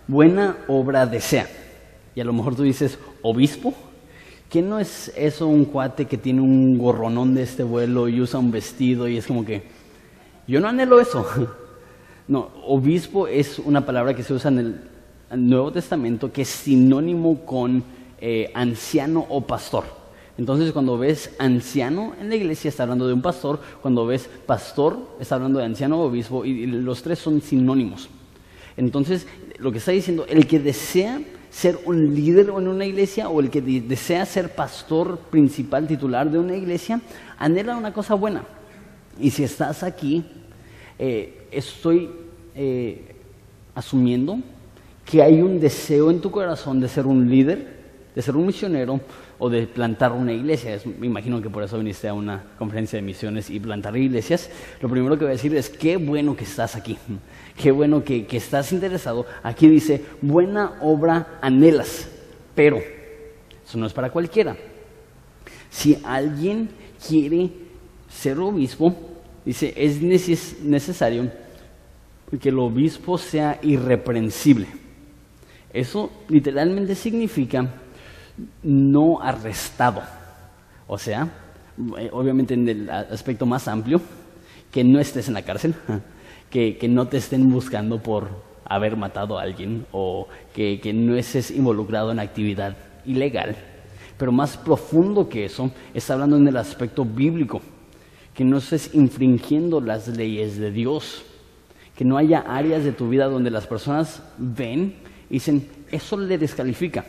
[0.08, 1.48] buena obra desea.
[2.14, 3.74] Y a lo mejor tú dices, obispo.
[4.50, 8.38] ¿Qué no es eso un cuate que tiene un gorronón de este vuelo y usa
[8.38, 9.64] un vestido y es como que,
[10.46, 11.26] yo no anhelo eso?
[12.26, 14.58] No, obispo es una palabra que se usa en
[15.30, 17.84] el Nuevo Testamento que es sinónimo con
[18.18, 19.84] eh, anciano o pastor.
[20.36, 24.98] Entonces cuando ves anciano en la iglesia está hablando de un pastor, cuando ves pastor
[25.20, 28.08] está hablando de anciano o obispo y los tres son sinónimos.
[28.76, 29.26] Entonces
[29.58, 31.20] lo que está diciendo, el que desea
[31.50, 36.40] ser un líder en una iglesia o el que desea ser pastor principal titular de
[36.40, 37.00] una iglesia,
[37.38, 38.44] anhela una cosa buena.
[39.20, 40.24] Y si estás aquí,
[40.98, 42.10] eh, estoy
[42.56, 43.14] eh,
[43.72, 44.38] asumiendo
[45.04, 47.68] que hay un deseo en tu corazón de ser un líder,
[48.16, 49.00] de ser un misionero
[49.44, 50.80] o de plantar una iglesia.
[50.98, 54.48] me imagino que por eso viniste a una conferencia de misiones y plantar iglesias.
[54.80, 56.96] Lo primero que voy a decir es qué bueno que estás aquí,
[57.54, 59.26] qué bueno que estás interesado.
[59.42, 62.08] Aquí dice, buena obra anhelas,
[62.54, 62.78] pero
[63.62, 64.56] eso no es para cualquiera.
[65.68, 66.70] Si alguien
[67.06, 67.50] quiere
[68.08, 68.94] ser obispo,
[69.44, 70.00] dice, es
[70.62, 71.30] necesario
[72.40, 74.68] que el obispo sea irreprensible.
[75.70, 77.82] Eso literalmente significa
[78.62, 80.02] no arrestado.
[80.86, 81.28] O sea,
[81.98, 84.00] eh, obviamente en el aspecto más amplio,
[84.70, 85.74] que no estés en la cárcel,
[86.50, 88.28] que, no te estén buscando por
[88.64, 93.56] haber matado a alguien o que, que no estés involucrado en actividad ilegal.
[94.16, 97.60] Pero más profundo que eso, está hablando en el aspecto bíblico,
[98.32, 101.24] que no estés infringiendo las leyes de Dios,
[101.96, 104.96] que no haya áreas de tu vida donde las personas ven
[105.30, 107.04] y dicen, eso le descalifica.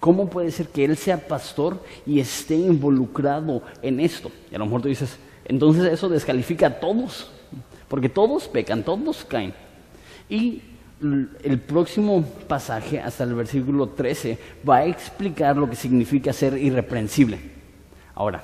[0.00, 4.30] ¿Cómo puede ser que él sea pastor y esté involucrado en esto?
[4.50, 7.30] Y a lo mejor tú dices, entonces eso descalifica a todos,
[7.88, 9.54] porque todos pecan, todos caen.
[10.28, 10.62] Y
[11.00, 17.38] el próximo pasaje, hasta el versículo 13, va a explicar lo que significa ser irreprensible.
[18.14, 18.42] Ahora,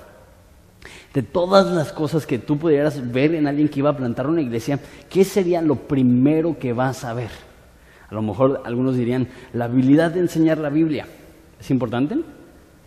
[1.13, 4.41] de todas las cosas que tú pudieras ver en alguien que iba a plantar una
[4.41, 7.31] iglesia, ¿qué sería lo primero que vas a ver?
[8.09, 11.07] A lo mejor algunos dirían la habilidad de enseñar la Biblia.
[11.61, 12.17] ¿Es importante?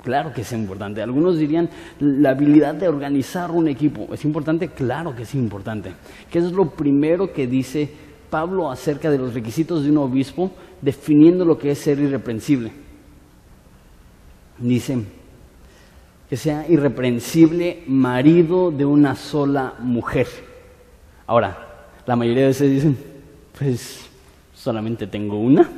[0.04, 1.02] Claro que es importante.
[1.02, 4.08] Algunos dirían la habilidad de organizar un equipo.
[4.14, 4.70] ¿Es importante?
[4.70, 5.94] Claro que es importante.
[6.30, 7.90] ¿Qué es lo primero que dice
[8.30, 10.52] Pablo acerca de los requisitos de un obispo
[10.82, 12.72] definiendo lo que es ser irreprensible?
[14.60, 15.04] Dice
[16.30, 20.28] que sea irreprensible marido de una sola mujer.
[21.26, 21.58] Ahora,
[22.06, 22.98] la mayoría de ustedes dicen,
[23.58, 24.10] pues
[24.54, 25.70] solamente tengo una.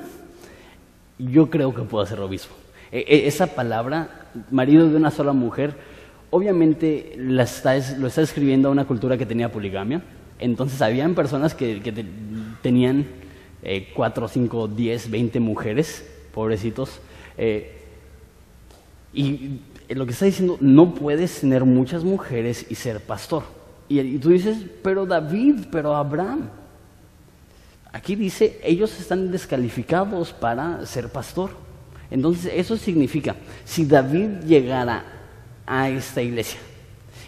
[1.18, 2.56] Yo creo que puedo ser obispo.
[2.92, 5.76] E, e, esa palabra, marido de una sola mujer,
[6.30, 10.02] obviamente lo está escribiendo a una cultura que tenía poligamia.
[10.40, 11.82] Entonces habían personas que,
[12.62, 13.06] tenían
[13.62, 17.00] eh, cuatro, cinco, diez, veinte mujeres, pobrecitos.
[17.38, 17.76] Eh,
[19.14, 23.44] y lo que está diciendo, no puedes tener muchas mujeres y ser pastor.
[23.90, 26.50] y tú dices, pero David, pero Abraham.
[27.92, 31.69] Aquí dice, ellos están descalificados para ser pastor.
[32.12, 35.06] Entonces, eso significa, si David llegara
[35.66, 36.60] a esta iglesia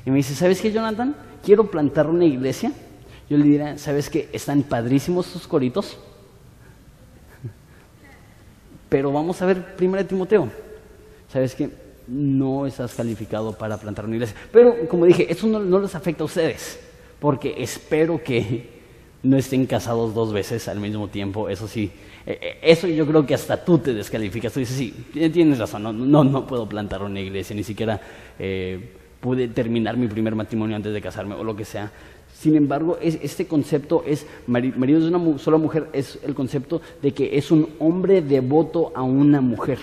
[0.05, 1.15] y me dice, ¿sabes qué, Jonathan?
[1.43, 2.71] Quiero plantar una iglesia.
[3.29, 4.29] Yo le diría, ¿sabes qué?
[4.33, 5.97] Están padrísimos sus coritos.
[8.89, 10.49] Pero vamos a ver primero Timoteo.
[11.31, 11.69] ¿Sabes qué?
[12.07, 14.35] No estás calificado para plantar una iglesia.
[14.51, 16.79] Pero, como dije, eso no les afecta a ustedes.
[17.19, 18.80] Porque espero que
[19.23, 21.49] no estén casados dos veces al mismo tiempo.
[21.49, 21.91] Eso sí,
[22.25, 24.53] eh, eh, eso yo creo que hasta tú te descalificas.
[24.53, 24.93] Tú dices, sí,
[25.31, 27.99] tienes razón, no, no, puedo plantar una iglesia, ni siquiera
[28.39, 28.79] eh,
[29.19, 31.91] pude terminar mi primer matrimonio antes de casarme o lo que sea.
[32.33, 37.37] Sin embargo, este concepto es, marido de una sola mujer, es el concepto de que
[37.37, 39.77] es un hombre devoto a una mujer.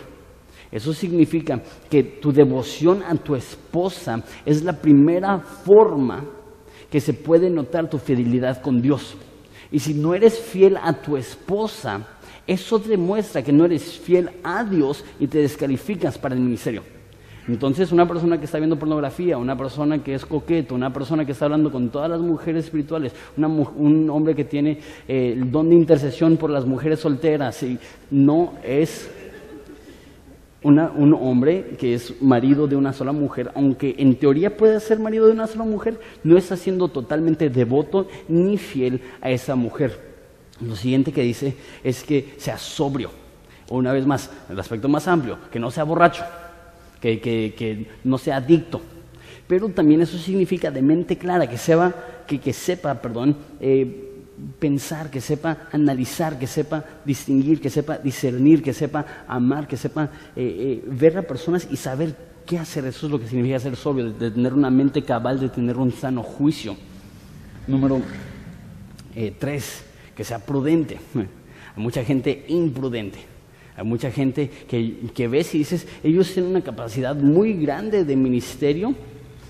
[0.73, 6.25] Eso significa que tu devoción a tu esposa es la primera forma
[6.91, 9.17] que se puede notar tu fidelidad con Dios.
[9.71, 12.07] Y si no eres fiel a tu esposa,
[12.47, 16.83] eso demuestra que no eres fiel a Dios y te descalificas para el ministerio.
[17.49, 21.33] Entonces, una persona que está viendo pornografía, una persona que es coqueto, una persona que
[21.33, 24.79] está hablando con todas las mujeres espirituales, un hombre que tiene
[25.09, 27.79] eh, el don de intercesión por las mujeres solteras, y
[28.11, 29.11] no es
[30.69, 35.27] un hombre que es marido de una sola mujer, aunque en teoría puede ser marido
[35.27, 40.09] de una sola mujer, no está siendo totalmente devoto ni fiel a esa mujer.
[40.61, 43.11] Lo siguiente que dice es que sea sobrio.
[43.71, 46.25] Una vez más, el aspecto más amplio, que no sea borracho,
[47.01, 48.81] que, no sea adicto.
[49.47, 51.95] Pero también eso significa de mente clara, que, sepa,
[52.27, 54.08] que, sepa perdón, eh,
[54.59, 60.11] pensar, que sepa analizar, que sepa distinguir, que sepa discernir, que sepa amar, que sepa
[60.37, 62.15] eh, eh, ver a personas y saber
[62.47, 62.85] qué hacer.
[62.87, 65.93] Eso es lo que significa ser sobrio, de, tener una mente cabal, de tener un
[65.93, 66.77] sano juicio.
[67.67, 68.01] Número
[69.39, 69.85] tres,
[70.17, 70.99] que sea prudente.
[71.77, 73.19] Hay mucha gente imprudente.
[73.77, 78.17] Hay mucha gente que, que ves y dices, ellos tienen una capacidad muy grande de
[78.17, 78.95] ministerio,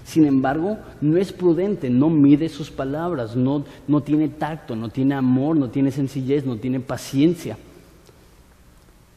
[0.09, 5.15] sin embargo, no es prudente, no mide sus palabras, no, no tiene tacto, no tiene
[5.15, 7.59] amor, no tiene sencillez, no tiene paciencia.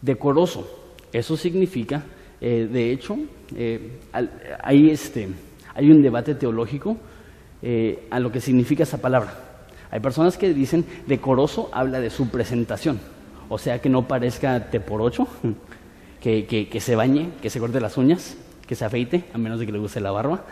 [0.02, 0.68] Decoroso.
[1.14, 2.04] Eso significa,
[2.42, 3.18] eh, de hecho,
[3.56, 4.00] eh,
[4.62, 5.30] hay, este,
[5.74, 6.98] hay un debate teológico
[7.62, 9.62] eh, a lo que significa esa palabra.
[9.92, 13.00] Hay personas que dicen decoroso habla de su presentación,
[13.48, 15.26] o sea que no parezca te por ocho,
[16.20, 18.36] que, que, se bañe, que se corte las uñas,
[18.72, 20.46] que se afeite, a menos de que le guste la barba.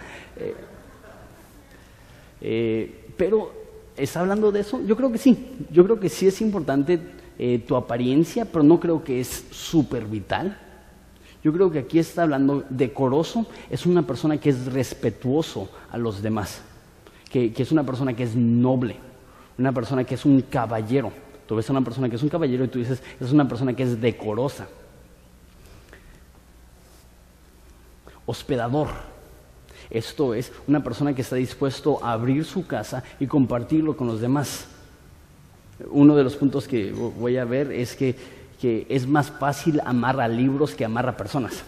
[3.16, 3.54] pero,
[3.96, 4.82] ¿está hablando de eso?
[4.86, 7.00] Yo creo que sí, yo creo que sí es importante
[7.38, 10.58] eh, tu apariencia, pero no creo que es súper vital.
[11.42, 16.22] Yo creo que aquí está hablando decoroso, es una persona que es respetuoso a los
[16.22, 16.62] demás,
[17.32, 18.98] que, es una persona que es noble,
[19.58, 21.14] una persona que es un caballero.
[21.48, 23.74] Tú ves a una persona que es un caballero y tú dices, es una persona
[23.74, 24.68] que es decorosa.
[28.30, 28.90] Hospedador.
[29.90, 34.22] Esto es una persona que está dispuesto a abrir su casa y compartirlo con los
[34.22, 34.68] demás.
[35.90, 38.16] Uno de los puntos que voy a ver es que,
[38.62, 41.64] es más fácil amar a libros que amar a personas.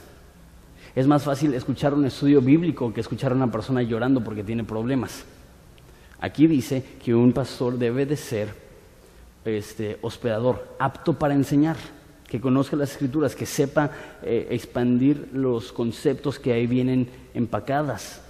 [0.94, 4.64] Es más fácil escuchar un estudio bíblico que escuchar a una persona llorando porque tiene
[4.64, 5.24] problemas.
[6.20, 8.54] Aquí dice que un pastor debe de ser
[9.46, 11.78] este, hospedador, apto para enseñar,
[12.32, 13.92] que conozca las escrituras, que sepa
[14.24, 18.22] eh, expandir los conceptos que ahí vienen empacadas,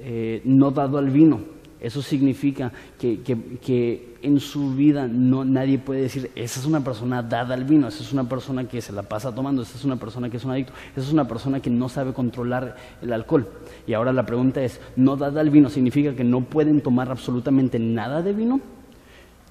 [0.00, 1.38] eh, no dado al vino.
[1.80, 7.54] Eso significa que, en su vida no, nadie puede decir, esa es una persona dada
[7.54, 10.28] al vino, esa es una persona que se la pasa tomando, esa es una persona
[10.28, 13.46] que es un adicto, esa es una persona que no sabe controlar el alcohol.
[13.86, 17.78] Y ahora la pregunta es, ¿no dada al vino significa que no pueden tomar absolutamente
[17.78, 18.60] nada de vino?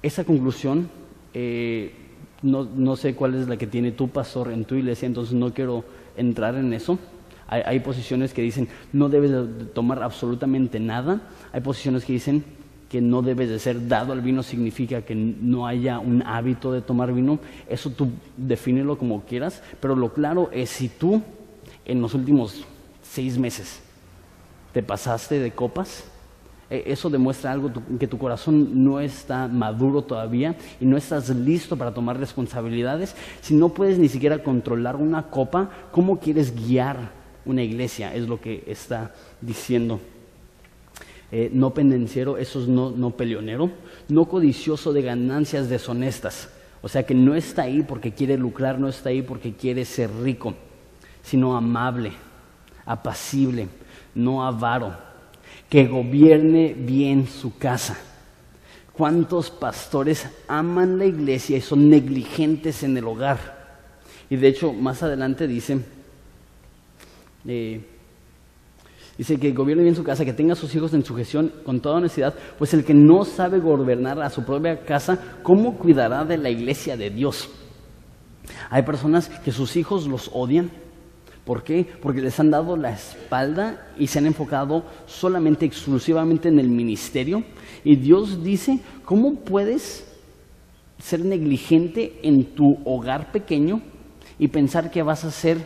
[0.02, 0.90] Esa conclusión,
[1.32, 2.05] eh,
[2.42, 5.52] no, no sé cuál es la que tiene tu pastor en tu iglesia, entonces no
[5.52, 5.84] quiero
[6.16, 6.98] entrar en eso.
[7.48, 11.20] Hay, posiciones que dicen no debes de tomar absolutamente nada.
[11.52, 12.44] Hay posiciones que dicen
[12.88, 16.82] que no debes de ser dado al vino significa que no haya un hábito de
[16.82, 17.38] tomar vino.
[17.68, 19.62] Eso tú defínelo como quieras.
[19.80, 21.22] Pero lo claro es si tú
[21.84, 22.64] en los últimos
[23.00, 23.80] seis meses
[24.72, 26.04] te pasaste de copas,
[26.68, 31.94] eso demuestra algo, que tu corazón no está maduro todavía y no estás listo para
[31.94, 33.14] tomar responsabilidades.
[33.40, 37.10] Si no puedes ni siquiera controlar una copa, ¿cómo quieres guiar
[37.46, 40.00] una iglesia, es lo que está diciendo.
[41.32, 43.70] Eh, no pendenciero, eso es no, no peleonero,
[44.08, 46.50] no codicioso de ganancias deshonestas.
[46.82, 50.10] O sea que no está ahí porque quiere lucrar, no está ahí porque quiere ser
[50.22, 50.54] rico,
[51.22, 52.12] sino amable,
[52.84, 53.68] apacible,
[54.14, 54.94] no avaro,
[55.68, 57.98] que gobierne bien su casa.
[58.92, 63.56] ¿Cuántos pastores aman la iglesia y son negligentes en el hogar?
[64.30, 65.78] Y de hecho, más adelante dice,
[67.46, 67.80] eh,
[69.18, 71.96] dice que gobierne bien su casa, que tenga a sus hijos en sujeción con toda
[71.96, 76.48] honestidad, pues el que no sabe gobernar a su propia casa, ¿cómo cuidará de la
[76.48, 77.50] iglesia de Dios?
[78.70, 80.70] Hay personas que sus hijos los odian.
[81.46, 81.86] ¿Por qué?
[82.02, 87.44] Porque les han dado la espalda y se han enfocado solamente, exclusivamente en el ministerio.
[87.84, 90.06] Y Dios dice, ¿cómo puedes
[90.98, 93.80] ser negligente en tu hogar pequeño
[94.38, 95.58] y pensar que vas a ser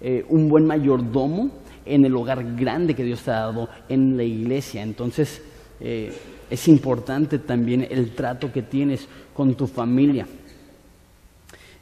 [0.00, 1.50] eh, un buen mayordomo
[1.84, 4.82] en el hogar grande que Dios te ha dado en la iglesia.
[4.82, 5.42] Entonces,
[5.80, 6.12] eh,
[6.50, 10.26] es importante también el trato que tienes con tu familia.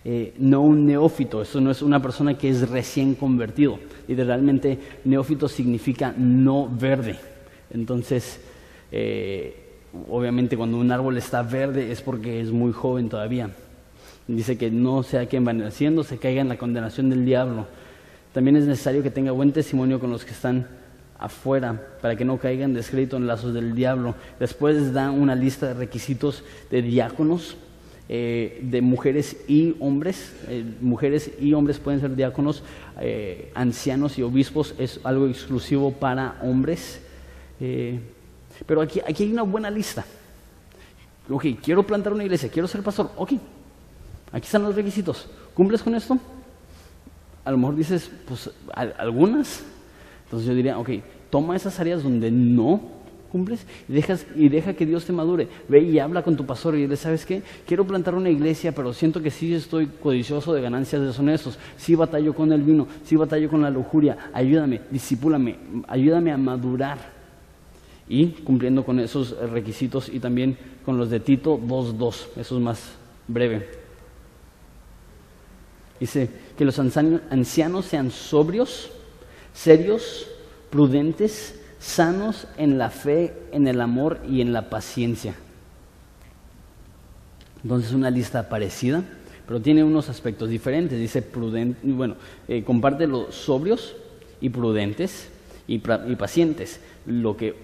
[0.04, 3.78] Eh, no un neófito, eso no es una persona que es recién convertido.
[4.08, 7.16] Literalmente, neófito significa no verde.
[7.70, 8.40] Entonces,
[10.08, 13.50] obviamente cuando un árbol está verde es porque es muy joven todavía.
[14.28, 17.66] Dice que no sea quien va naciendo, se caiga en la condenación del diablo.
[18.32, 20.66] También es necesario que tenga buen testimonio con los que están
[21.18, 24.14] afuera para que no caigan descrédito en lazos del diablo.
[24.40, 27.56] Después da una lista de requisitos de diáconos,
[28.14, 30.36] eh, de mujeres y hombres.
[30.46, 32.62] Eh, mujeres y hombres pueden ser diáconos,
[33.00, 37.00] eh, ancianos y obispos es algo exclusivo para hombres.
[38.66, 40.04] pero aquí, aquí hay una buena lista.
[41.30, 43.10] Ok, quiero plantar una iglesia, quiero ser pastor.
[43.16, 43.32] Ok,
[44.30, 45.30] aquí están los requisitos.
[45.54, 46.18] ¿Cumples con esto?
[47.46, 49.64] a lo mejor dices, pues algunas.
[50.24, 50.90] Entonces yo diría, ok,
[51.30, 53.01] toma esas áreas donde no
[53.32, 55.48] cumples y, dejas, y deja que Dios te madure.
[55.66, 57.42] Ve y habla con tu pastor y dile, ¿sabes qué?
[57.66, 61.58] Quiero plantar una iglesia, pero siento que sí estoy codicioso de ganancias deshonestos.
[61.78, 64.30] Sí batallo con el vino, sí batallo con la lujuria.
[64.34, 65.56] Ayúdame, disipúlame,
[65.88, 66.98] ayúdame a madurar.
[68.06, 72.92] Y cumpliendo con esos requisitos y también con los de Tito 2.2, eso es más
[73.26, 73.66] breve.
[75.98, 76.28] Dice
[76.58, 78.90] que los ancianos sean sobrios,
[79.54, 80.26] serios,
[80.68, 85.34] prudentes, sanos en la fe, en el amor y en la paciencia.
[87.62, 89.02] Entonces una lista parecida,
[89.46, 90.98] pero tiene unos aspectos diferentes.
[90.98, 92.14] Dice prudente, bueno,
[92.46, 93.96] eh, comparte los sobrios
[94.40, 95.28] y prudentes
[95.66, 96.80] y, pacientes.
[97.04, 97.54] Lo que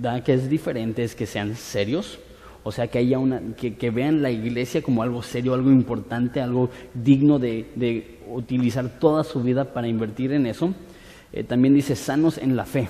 [0.00, 2.20] da que es diferente es que sean serios,
[2.62, 6.70] o sea, que haya una, que, vean la iglesia como algo serio, algo importante, algo
[6.94, 10.72] digno de, utilizar toda su vida para invertir en eso.
[11.32, 12.88] Eh, también dice sanos en la fe.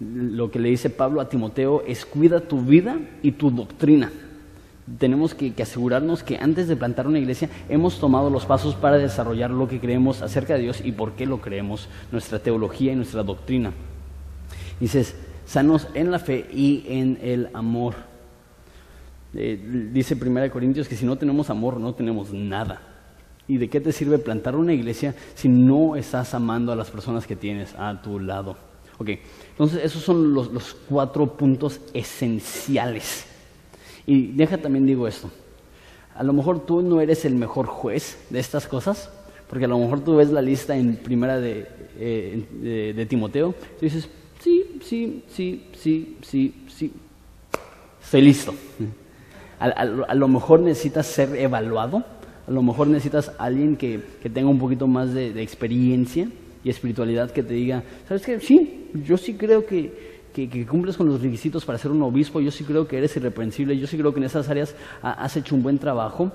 [0.00, 4.10] Lo que le dice Pablo a Timoteo es cuida tu vida y tu doctrina
[4.98, 9.50] tenemos que, asegurarnos que antes de plantar una iglesia hemos tomado los pasos para desarrollar
[9.50, 13.22] lo que creemos acerca de Dios y por qué lo creemos, nuestra teología y nuestra
[13.22, 13.72] doctrina.
[14.80, 15.16] Dices,
[15.46, 17.94] sanos en la fe y en el amor.
[19.34, 22.82] Eh, dice 1 Corintios que si no tenemos amor no tenemos nada.
[23.46, 27.26] ¿Y de qué te sirve plantar una iglesia si no estás amando a las personas
[27.26, 28.56] que tienes a tu lado?
[28.98, 29.10] Ok,
[29.50, 33.26] entonces esos son los, los cuatro puntos esenciales
[34.06, 35.30] y deja también digo esto.
[36.14, 39.10] A lo mejor tú no eres el mejor juez de estas cosas,
[39.48, 41.66] porque a lo mejor tú ves la lista en primera de,
[41.98, 44.08] eh, de, Timoteo y dices,
[44.40, 46.92] sí, sí, sí, sí, sí, sí,
[48.02, 48.54] estoy listo.
[49.58, 52.04] A, lo mejor necesitas ser evaluado,
[52.46, 56.28] a lo mejor necesitas alguien que, que tenga un poquito más de, de experiencia
[56.64, 58.40] y espiritualidad que te diga, ¿sabes qué?
[58.40, 62.50] Sí, yo sí creo que, que, cumples con los requisitos para ser un obispo, yo
[62.50, 65.62] sí creo que eres irreprensible, yo sí creo que en esas áreas has hecho un
[65.62, 66.32] buen trabajo,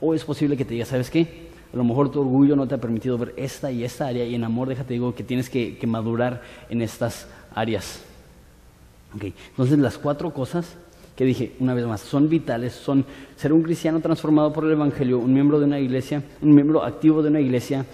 [0.00, 1.50] o es posible que te diga, ¿sabes qué?
[1.72, 4.34] A lo mejor tu orgullo no te ha permitido ver esta y esta área, y
[4.34, 8.02] en amor, déjate digo que tienes que, madurar en estas áreas.
[9.20, 10.76] Entonces, las cuatro cosas
[11.16, 13.04] que dije una vez más, son vitales, son
[13.36, 17.22] ser un cristiano transformado por el Evangelio, un miembro de una iglesia, un miembro activo
[17.22, 17.84] de una iglesia,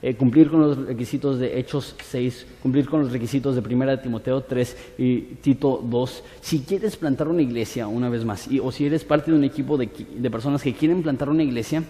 [0.00, 4.42] eh, cumplir con los requisitos de Hechos 6, cumplir con los requisitos de 1 Timoteo
[4.42, 6.24] 3 y Tito 2.
[6.40, 9.76] Si quieres plantar una iglesia, una vez más, o si eres parte de un equipo
[9.76, 9.88] de,
[10.30, 11.82] personas que quieren plantar una iglesia,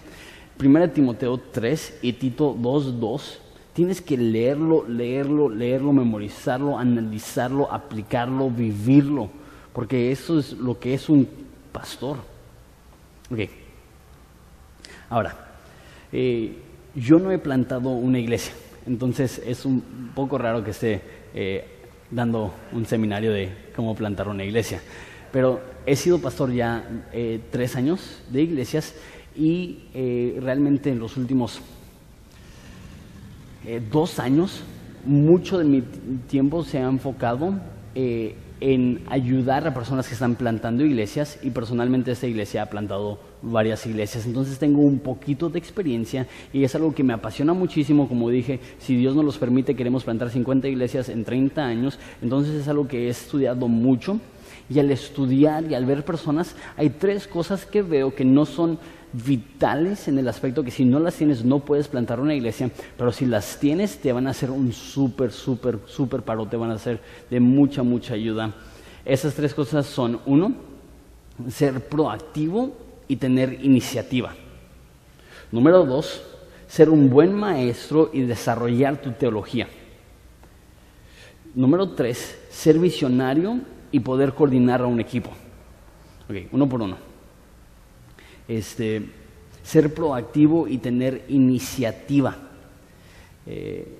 [0.59, 3.39] 1 Timoteo 3 y Tito 2, 2,
[3.73, 9.29] tienes que leerlo, leerlo, leerlo, memorizarlo, analizarlo, aplicarlo, vivirlo,
[9.71, 11.27] porque eso es lo que es un
[11.71, 12.17] pastor.
[13.31, 13.39] Ok.
[15.11, 15.35] Ahora,
[16.11, 16.57] eh,
[16.99, 18.53] yo no he plantado una iglesia,
[18.85, 21.01] entonces es un poco raro que esté
[21.33, 21.65] eh,
[22.11, 24.81] dando un seminario de cómo plantar una iglesia.
[25.31, 26.83] Pero he sido pastor ya
[27.13, 28.95] eh, tres años de iglesias
[29.35, 31.61] y eh, realmente en los últimos
[33.91, 34.63] dos años
[35.05, 35.81] mucho de mi
[36.27, 37.59] tiempo se ha enfocado
[37.93, 43.85] en ayudar a personas que están plantando iglesias y personalmente esta iglesia ha plantado varias
[43.85, 44.25] iglesias.
[44.25, 48.07] Entonces tengo un poquito de experiencia y es algo que me apasiona muchísimo.
[48.07, 51.99] Como dije, si Dios nos los permite, queremos plantar 50 iglesias en 30 años.
[52.21, 54.19] Entonces es algo que he estudiado mucho.
[54.69, 58.77] Y al estudiar y al ver personas, hay tres cosas que veo que no son
[59.11, 63.11] vitales en el aspecto que si no las tienes no puedes plantar una iglesia, pero
[63.11, 66.75] si las tienes te van a hacer un súper, súper, súper paro, te van a
[66.75, 68.53] hacer de mucha, mucha ayuda.
[69.05, 70.53] Esas tres cosas son, uno,
[71.49, 74.33] ser proactivo y tener iniciativa.
[75.51, 76.21] Número dos,
[76.67, 79.67] ser un buen maestro y desarrollar tu teología.
[81.55, 83.59] Número tres, ser visionario
[83.91, 85.31] y poder coordinar a un equipo.
[86.29, 86.97] Ok, uno por uno.
[88.47, 89.03] Este,
[89.63, 92.37] ser proactivo y tener iniciativa.
[93.47, 93.97] Eh,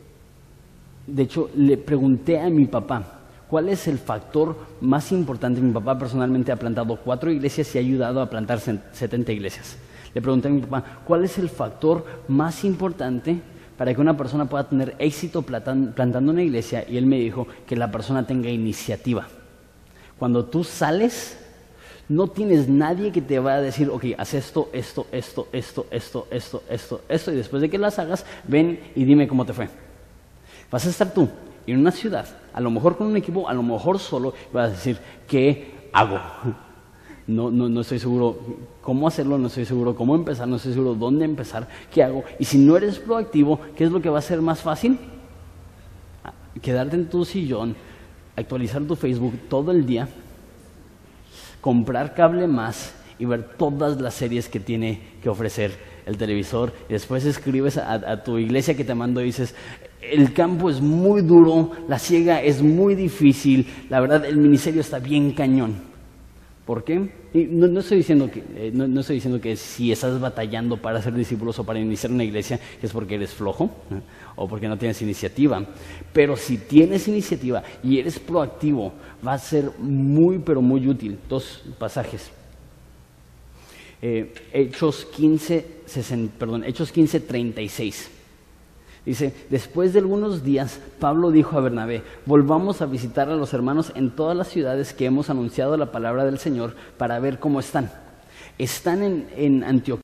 [1.08, 3.19] de hecho, le pregunté a mi papá,
[3.50, 5.60] ¿Cuál es el factor más importante?
[5.60, 9.76] Mi papá personalmente ha plantado cuatro iglesias y ha ayudado a plantar 70 iglesias.
[10.14, 13.42] Le pregunté a mi papá, ¿cuál es el factor más importante
[13.76, 16.86] para que una persona pueda tener éxito plantando una iglesia?
[16.88, 19.28] Y él me dijo que la persona tenga iniciativa.
[20.20, 21.40] Cuando tú sales,
[22.08, 26.28] no tienes nadie que te vaya a decir, ok, haz esto, esto, esto, esto, esto,
[26.30, 29.70] esto, esto, esto, y después de que las hagas, ven y dime cómo te fue.
[30.70, 31.28] Vas a estar tú
[31.72, 34.72] en una ciudad, a lo mejor con un equipo, a lo mejor solo, vas a
[34.72, 34.98] decir,
[35.28, 36.20] ¿qué hago?
[37.28, 38.40] No, no, no estoy seguro
[38.82, 42.24] cómo hacerlo, no estoy seguro cómo empezar, no estoy seguro dónde empezar, qué hago.
[42.40, 44.98] Y si no eres proactivo, ¿qué es lo que va a ser más fácil?
[46.24, 47.76] Ah, quedarte en tu sillón,
[48.36, 50.08] actualizar tu Facebook todo el día,
[51.62, 56.74] comprar cable más y ver todas las series que tiene que ofrecer el televisor.
[56.90, 59.54] Después escribes a tu iglesia que te mando y dices,
[60.12, 65.00] el campo es muy duro, la ciega es muy difícil, la verdad el ministerio está
[65.00, 65.90] bien cañón.
[66.70, 67.10] ¿Por qué?
[67.34, 71.58] no, estoy diciendo que, eh, no, estoy diciendo que si estás batallando para ser discípulos
[71.58, 73.72] o para iniciar una iglesia es porque eres flojo
[74.36, 75.66] o porque no tienes iniciativa.
[76.14, 78.94] Pero si tienes iniciativa y eres proactivo,
[79.28, 81.18] va a ser muy, pero muy útil.
[81.28, 82.30] Dos pasajes.
[84.00, 85.66] Eh, Hechos 15,
[86.38, 88.19] perdón, Hechos 15, 36.
[89.06, 93.92] Dice, después de algunos días, Pablo dijo a Bernabé, volvamos a visitar a los hermanos
[93.96, 97.92] en todas las ciudades que hemos anunciado la palabra del Señor para ver cómo están.
[98.58, 100.04] Están en, en Antioquía.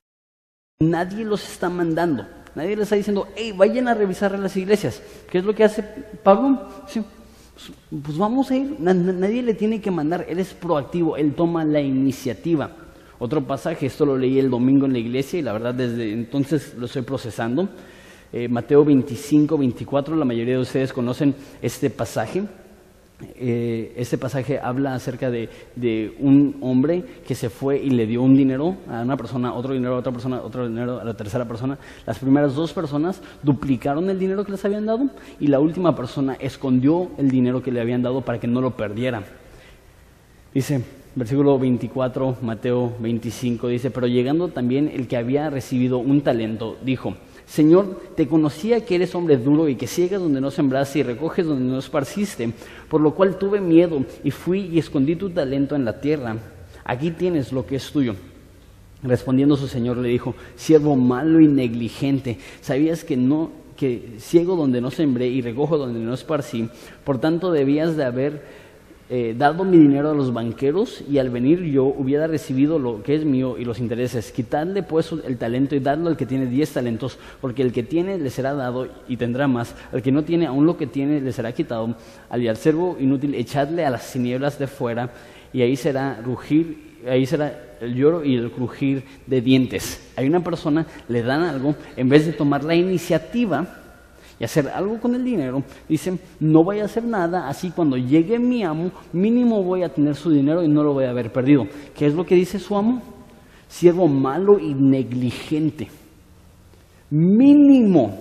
[0.79, 2.25] Nadie los está mandando.
[2.55, 5.01] Nadie les está diciendo, hey, vayan a revisar las iglesias.
[5.29, 5.83] ¿Qué es lo que hace
[6.23, 6.67] Pablo?
[6.83, 7.05] Pues,
[8.03, 8.77] pues, vamos a ir.
[8.79, 10.25] Nadie le tiene que mandar.
[10.27, 11.17] Él es proactivo.
[11.17, 12.71] Él toma la iniciativa.
[13.19, 16.75] Otro pasaje, esto lo leí el domingo en la iglesia y la verdad desde entonces
[16.77, 17.69] lo estoy procesando.
[18.33, 22.43] Eh, Mateo 25, 24, la mayoría de ustedes conocen este pasaje.
[23.37, 25.49] Eh, este pasaje habla acerca de,
[26.19, 29.95] un hombre que se fue y le dio un dinero a una persona, otro dinero
[29.95, 31.77] a otra persona, otro dinero a la tercera persona.
[32.05, 35.09] Las primeras dos personas duplicaron el dinero que les habían dado
[35.39, 38.71] y la última persona escondió el dinero que le habían dado para que no lo
[38.71, 39.23] perdiera.
[40.53, 40.83] Dice,
[41.15, 47.15] versículo 24, Mateo 25, dice, pero llegando también el que había recibido un talento, dijo,
[47.47, 51.45] Señor, te conocía que eres hombre duro y que ciegas donde no sembraste y recoges
[51.45, 52.51] donde no esparciste,
[52.89, 56.37] por lo cual tuve miedo y fui y escondí tu talento en la tierra.
[56.83, 58.15] Aquí tienes lo que es tuyo.
[59.03, 64.79] Respondiendo su señor le dijo, siervo malo y negligente, ¿sabías que no que ciego donde
[64.79, 66.69] no sembré y recojo donde no esparcí?
[67.03, 68.64] Por tanto debías de haber
[69.07, 73.13] eh, dado mi dinero a los banqueros y al venir yo hubiera recibido lo que
[73.13, 74.31] es mío y los intereses.
[74.31, 78.17] Quitadle pues el talento y dadlo al que tiene diez talentos, porque el que tiene
[78.17, 79.75] le será dado y tendrá más.
[79.93, 81.95] Al que no tiene, aún lo que tiene le será quitado.
[82.29, 85.11] Al, al servo inútil, echadle a las tinieblas de fuera
[85.53, 90.11] y ahí será rugir, ahí será el lloro y el crujir de dientes.
[90.15, 93.84] Hay una persona, le dan algo, en vez de tomar la iniciativa,
[94.39, 98.37] y hacer algo con el dinero, dicen, no voy a hacer nada, así cuando llegue
[98.39, 101.67] mi amo, mínimo voy a tener su dinero y no lo voy a haber perdido.
[101.95, 103.01] ¿Qué es lo que dice su amo?
[103.67, 105.89] Siervo malo y negligente.
[107.09, 108.19] Mínimo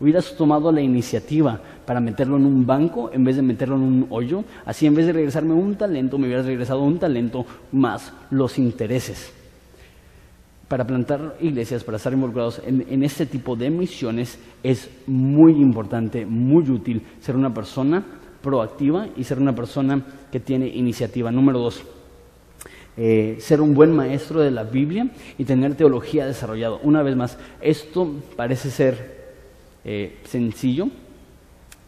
[0.00, 4.06] hubieras tomado la iniciativa para meterlo en un banco en vez de meterlo en un
[4.10, 4.44] hoyo.
[4.64, 9.43] Así en vez de regresarme un talento, me hubieras regresado un talento más los intereses
[10.74, 16.68] para plantar iglesias, para estar involucrados en, este tipo de misiones, es muy importante, muy
[16.68, 18.04] útil ser una persona
[18.42, 21.30] proactiva y ser una persona que tiene iniciativa.
[21.30, 21.80] Número dos,
[22.96, 25.08] eh, ser un buen maestro de la Biblia
[25.38, 26.80] y tener teología desarrollada.
[26.82, 29.36] Una vez más, esto parece ser
[29.84, 30.88] eh, sencillo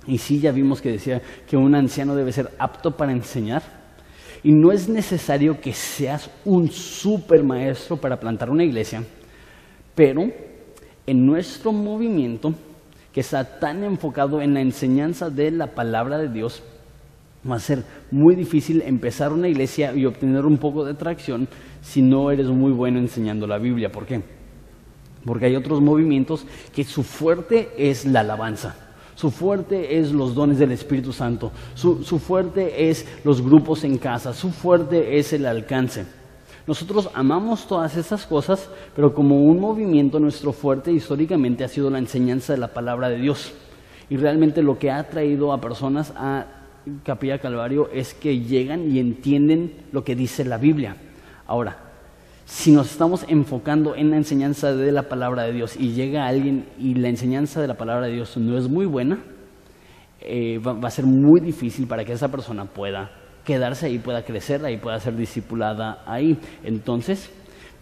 [0.07, 3.65] y sí ya vimos que decía que un anciano debe ser apto para enseñar
[4.47, 9.03] y no es necesario que seas un super maestro para plantar una iglesia,
[9.93, 10.23] pero
[11.05, 12.55] en nuestro movimiento,
[13.13, 16.63] que está tan enfocado en la enseñanza de la palabra de Dios,
[17.51, 17.83] va a ser
[18.13, 21.49] muy difícil empezar una iglesia y obtener un poco de tracción
[21.83, 23.91] si no eres muy bueno enseñando la Biblia.
[23.91, 24.23] ¿Por qué?
[25.25, 28.86] Porque hay otros movimientos que su fuerte es la alabanza.
[29.17, 31.51] Su fuerte es los dones del Espíritu Santo.
[31.75, 34.35] Su, fuerte es los grupos en casa.
[34.35, 36.05] Su fuerte es el alcance.
[36.67, 41.99] Nosotros amamos todas esas cosas, pero como un movimiento nuestro fuerte históricamente ha sido la
[41.99, 43.55] enseñanza de la palabra de Dios.
[44.11, 46.47] Y realmente lo que ha traído a personas a
[47.03, 50.95] Capilla Calvario es que llegan y entienden lo que dice la Biblia.
[51.47, 51.86] Ahora,
[52.47, 56.65] si nos estamos enfocando en la enseñanza de la palabra de Dios y llega alguien
[56.79, 59.19] y la enseñanza de la palabra de Dios no es muy buena,
[60.21, 63.11] eh, va, a ser muy difícil para que esa persona pueda
[63.45, 66.39] quedarse ahí, pueda crecer ahí, pueda ser discipulada ahí.
[66.63, 67.33] Entonces,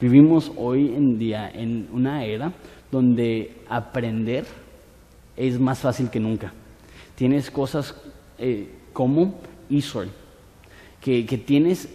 [0.01, 2.51] vivimos hoy en día en una era
[2.91, 4.47] donde aprender
[5.37, 6.55] es más fácil que nunca.
[7.17, 7.95] Tienes cosas
[8.39, 10.09] eh, como eSword,
[11.03, 11.87] que, que tienes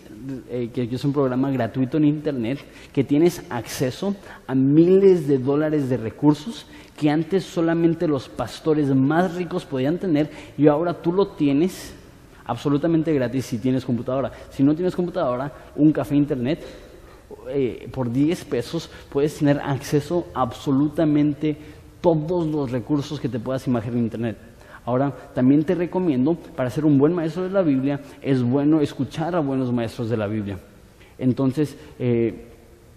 [0.49, 2.59] eh, que es un programa gratuito en Internet,
[2.93, 4.15] que tienes acceso
[4.47, 6.65] a miles de dólares de recursos
[6.97, 11.93] que antes solamente los pastores más ricos podían tener y ahora tú lo tienes
[12.45, 14.31] absolutamente gratis si tienes computadora.
[14.49, 16.65] Si no tienes computadora, un café Internet,
[17.47, 21.55] eh, por 10 pesos puedes tener acceso a absolutamente
[22.01, 24.48] todos los recursos que te puedas imaginar en Internet.
[24.85, 29.35] Ahora, también te recomiendo, para ser un buen maestro de la Biblia, es bueno escuchar
[29.35, 30.57] a buenos maestros de la Biblia.
[31.17, 32.45] Entonces, eh,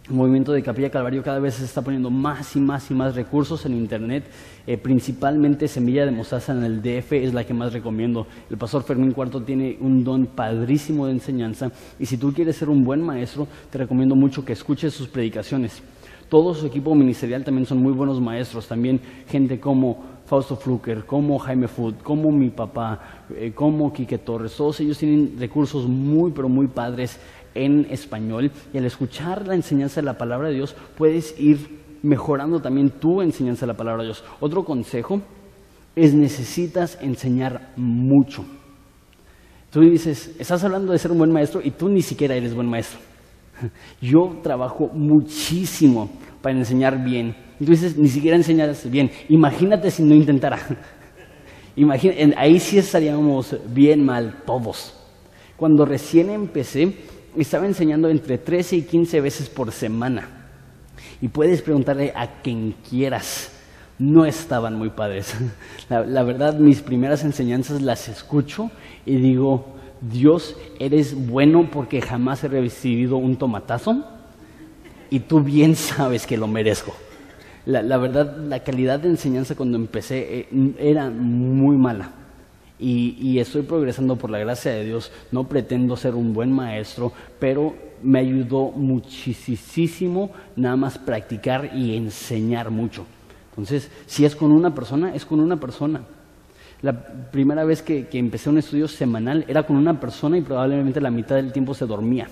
[0.08, 3.14] el movimiento de Capilla Calvario cada vez se está poniendo más y más y más
[3.14, 4.24] recursos en Internet,
[4.66, 8.26] eh, principalmente Semilla de Mostaza en el DF es la que más recomiendo.
[8.50, 11.70] El pastor Fermín Cuarto tiene un don padrísimo de enseñanza
[12.00, 15.80] y si tú quieres ser un buen maestro, te recomiendo mucho que escuches sus predicaciones.
[16.28, 20.02] Todo su equipo ministerial también son muy buenos maestros, también gente como
[20.32, 25.36] Fausto Fluker, como Jaime Food, como mi papá, eh, como Quique Torres, todos ellos tienen
[25.38, 27.20] recursos muy, pero muy padres
[27.54, 32.62] en español y al escuchar la enseñanza de la palabra de Dios puedes ir mejorando
[32.62, 34.24] también tu enseñanza de la palabra de Dios.
[34.40, 35.20] Otro consejo
[35.94, 38.42] es necesitas enseñar mucho.
[39.70, 42.70] Tú dices, estás hablando de ser un buen maestro y tú ni siquiera eres buen
[42.70, 42.98] maestro.
[44.00, 46.08] Yo trabajo muchísimo
[46.40, 47.36] para enseñar bien.
[47.66, 49.10] Dices, ni siquiera enseñas bien.
[49.28, 50.58] Imagínate si no intentara.
[52.36, 54.94] ahí sí estaríamos bien mal todos.
[55.56, 56.92] Cuando recién empecé,
[57.36, 60.28] estaba enseñando entre 13 y 15 veces por semana.
[61.20, 63.52] Y puedes preguntarle a quien quieras.
[63.96, 65.32] No estaban muy padres.
[65.88, 68.72] La, verdad, mis primeras enseñanzas las escucho
[69.06, 74.04] y digo, Dios, eres bueno porque jamás he recibido un tomatazo
[75.10, 76.92] y tú bien sabes que lo merezco.
[77.64, 82.10] La, verdad, la calidad de enseñanza cuando empecé eh, era muy mala
[82.82, 85.12] y, estoy progresando por la gracia de Dios.
[85.30, 92.70] No pretendo ser un buen maestro, pero me ayudó muchísimo nada más practicar y enseñar
[92.70, 93.06] mucho.
[93.50, 96.02] Entonces, si es con una persona, es con una persona.
[96.80, 96.92] La
[97.30, 101.10] primera vez que, que, empecé un estudio semanal era con una persona y probablemente la
[101.10, 102.26] mitad del tiempo se dormía.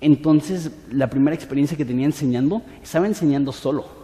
[0.00, 3.97] Entonces, la primera experiencia que tenía enseñando, estaba enseñando solo,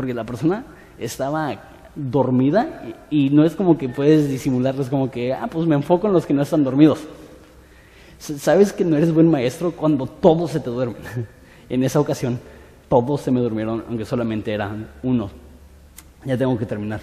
[0.00, 0.64] porque la persona
[0.98, 1.60] estaba
[1.94, 6.06] dormida y, no es como que puedes disimularlo, es como que, ah, pues me enfoco
[6.06, 7.00] en los que no están dormidos.
[8.18, 11.02] Sabes que no eres buen maestro cuando todos se te duermen.
[11.68, 12.40] en esa ocasión,
[12.88, 15.28] todos se me durmieron, aunque solamente eran uno.
[16.24, 17.00] Ya tengo que terminar.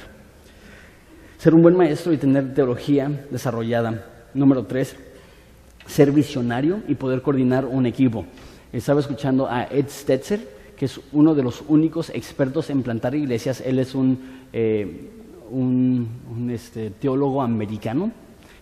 [1.37, 4.07] Ser un buen maestro y tener teología desarrollada.
[4.33, 4.95] Número tres,
[5.85, 8.25] ser visionario y poder coordinar un equipo.
[8.73, 13.61] Estaba escuchando a Ed Stetzer, que es uno de los únicos expertos en plantar iglesias.
[13.65, 14.19] Él es un,
[14.53, 15.09] eh,
[16.49, 18.11] este, teólogo americano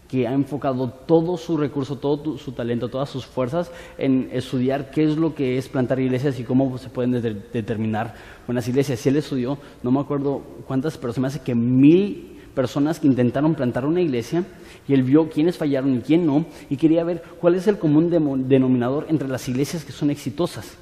[0.07, 5.03] que ha enfocado todo su recurso, todo su talento, todas sus fuerzas en estudiar qué
[5.03, 7.11] es lo que es plantar iglesias y cómo se pueden
[7.51, 8.13] determinar
[8.45, 8.99] buenas iglesias.
[8.99, 13.07] Si él estudió, no me acuerdo cuántas, pero se me hace que mil personas que
[13.07, 14.45] intentaron plantar una iglesia
[14.87, 18.09] y él vio quiénes fallaron y quién no y quería ver cuál es el común
[18.47, 20.77] denominador entre las iglesias que son exitosas.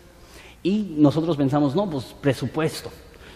[0.63, 2.89] Y nosotros pensamos, no, pues presupuesto,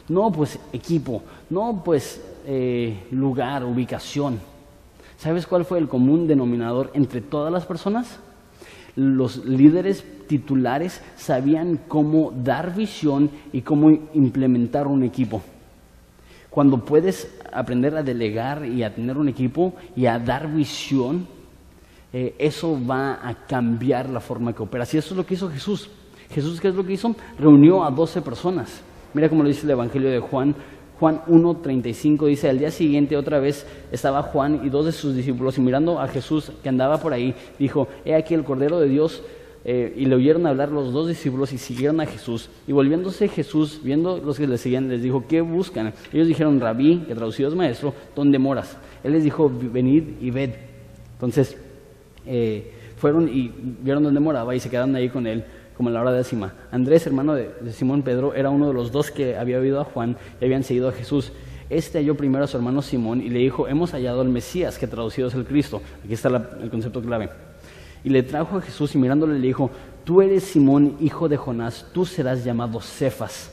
[0.07, 4.39] no, pues equipo, no, pues eh, lugar, ubicación.
[5.17, 8.19] ¿Sabes cuál fue el común denominador entre todas las personas?
[8.95, 15.41] Los líderes titulares sabían cómo dar visión y cómo implementar un equipo.
[16.49, 21.27] Cuando puedes aprender a delegar y a tener un equipo y a dar visión,
[22.13, 24.93] eh, eso va a cambiar la forma que operas.
[24.93, 25.89] Y eso es lo que hizo Jesús.
[26.29, 27.15] Jesús, ¿qué es lo que hizo?
[27.39, 28.81] Reunió a doce personas.
[29.13, 30.55] Mira cómo lo dice el Evangelio de Juan.
[30.99, 35.57] Juan 1.35 dice, al día siguiente otra vez estaba Juan y dos de sus discípulos
[35.57, 39.23] y mirando a Jesús que andaba por ahí, dijo, he aquí el Cordero de Dios.
[39.69, 42.49] Eh, y le oyeron hablar los dos discípulos y siguieron a Jesús.
[42.67, 45.93] Y volviéndose Jesús, viendo los que le seguían, les dijo, ¿qué buscan?
[46.13, 48.77] Ellos dijeron, rabí, que traducido es maestro, ¿dónde moras?
[49.03, 50.51] Él les dijo, venid y ved.
[51.15, 51.57] Entonces,
[52.25, 53.51] eh, fueron y
[53.81, 55.43] vieron dónde moraba y se quedaron ahí con él
[55.77, 56.53] como la hora décima.
[56.71, 60.17] Andrés, hermano de, Simón Pedro, era uno de los dos que había oído a Juan
[60.41, 61.31] y habían seguido a Jesús.
[61.69, 64.87] Este halló primero a su hermano Simón y le dijo, hemos hallado al Mesías, que
[64.87, 65.81] traducido es el Cristo.
[66.03, 67.29] Aquí está el concepto clave.
[68.03, 69.69] Y le trajo a Jesús y mirándole le dijo,
[70.03, 73.51] tú eres Simón, hijo de Jonás, tú serás llamado Cefas.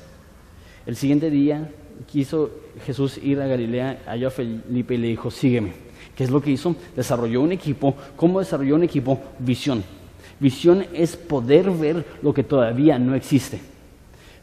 [0.87, 1.71] El siguiente día
[2.07, 2.51] quiso
[2.87, 5.73] Jesús ir a Galilea, halló a Felipe y le dijo, sígueme.
[6.15, 6.77] ¿Qué es lo que hizo?
[6.95, 7.95] Desarrolló un equipo.
[8.17, 9.21] ¿Cómo desarrolló un equipo?
[9.39, 9.83] Visión.
[10.41, 13.61] Visión es poder ver lo que todavía no existe.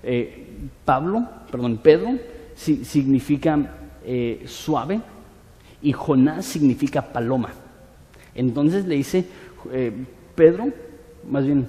[0.04, 0.48] Eh,
[0.86, 2.18] Pablo, perdón, Pedro
[2.56, 3.76] significa
[4.06, 5.02] eh, suave
[5.82, 7.50] y Jonás significa paloma.
[8.34, 9.26] Entonces le dice
[9.72, 9.92] eh,
[10.36, 10.70] Pedro,
[11.30, 11.68] más bien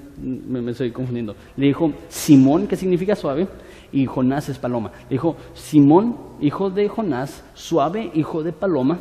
[0.49, 3.47] me, estoy confundiendo, le dijo Simón, que significa suave,
[3.93, 4.93] y Jonás es paloma.
[5.09, 9.01] Le dijo Simón, hijo de Jonás, suave, hijo de paloma,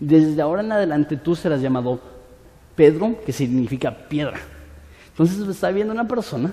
[0.00, 2.00] desde ahora en adelante tú serás llamado
[2.74, 4.40] Pedro, que significa piedra.
[5.14, 6.52] Entonces está viendo una persona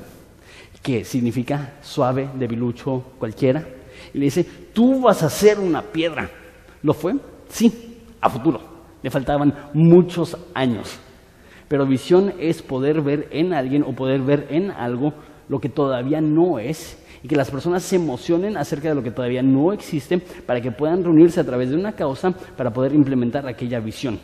[0.83, 3.65] que significa suave, debilucho, cualquiera,
[4.13, 6.29] y le dice, tú vas a ser una piedra.
[6.83, 7.15] ¿Lo fue?
[7.49, 8.61] Sí, a futuro.
[9.01, 10.99] Le faltaban muchos años.
[11.67, 15.13] Pero visión es poder ver en alguien o poder ver en algo
[15.49, 19.09] lo que todavía no es y que las personas se emocionen acerca de lo que
[19.09, 23.47] todavía no existe para que puedan reunirse a través de una causa para poder implementar
[23.47, 24.19] aquella visión.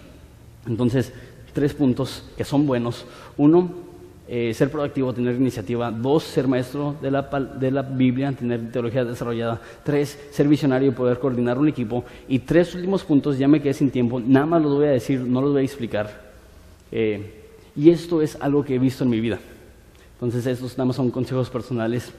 [0.68, 1.12] Entonces,
[1.54, 3.06] tres puntos que son buenos.
[3.38, 3.87] Uno,
[4.28, 5.90] eh, ser proactivo, tener iniciativa.
[5.90, 9.62] Dos, ser maestro de la, de la Biblia, tener teología desarrollada.
[9.84, 12.04] Tres, ser visionario y poder coordinar un equipo.
[12.28, 15.22] Y tres últimos puntos, ya me quedé sin tiempo, nada más los voy a decir,
[15.22, 16.10] no los voy a explicar.
[16.92, 17.34] Eh,
[17.76, 19.38] Y esto es algo que he visto en mi vida.
[20.14, 22.12] Entonces, estos nada más son consejos personales.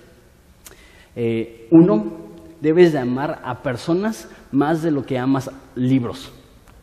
[1.17, 2.29] Eh, uno,
[2.61, 6.31] debes de amar a personas más de lo que amas libros.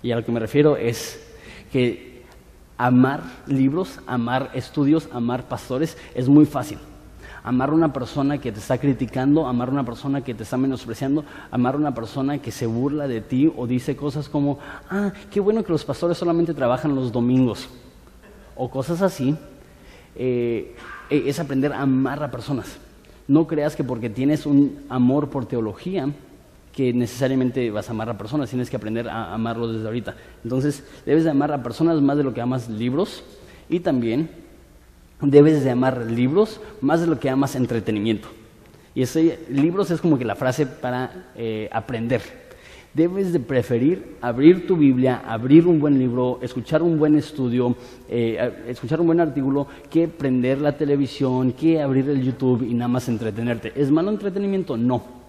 [0.03, 1.26] Y a lo que me refiero es
[1.71, 2.14] que
[2.78, 6.80] amar libros, amar estudios, amar pastores es muy fácil.
[7.43, 10.57] Amar a una persona que te está criticando, amar a una persona que te está
[10.57, 14.57] menospreciando, amar a una persona que se burla de ti o dice cosas como,
[14.89, 17.69] ah, qué bueno que los pastores solamente trabajan los domingos,
[18.55, 19.36] o cosas así,
[20.15, 20.76] eh,
[21.09, 22.78] es aprender a amar a personas.
[23.28, 26.09] No creas que porque tienes un amor por teología,
[26.76, 30.15] que necesariamente vas a amar a personas, tienes que aprender a amarlo desde ahorita.
[30.43, 33.23] Entonces, debes de amar a personas más de lo que amas libros
[33.69, 34.30] y también
[35.21, 38.28] debes de amar libros más de lo que amas entretenimiento.
[38.93, 42.21] Y ese libros es como que la frase para eh, aprender.
[42.93, 47.76] Debes de preferir abrir tu Biblia, abrir un buen libro, escuchar un buen estudio,
[48.09, 52.89] eh, escuchar un buen artículo, que prender la televisión, que abrir el YouTube y nada
[52.89, 53.71] más entretenerte.
[53.76, 54.76] ¿Es malo entretenimiento?
[54.76, 55.24] No.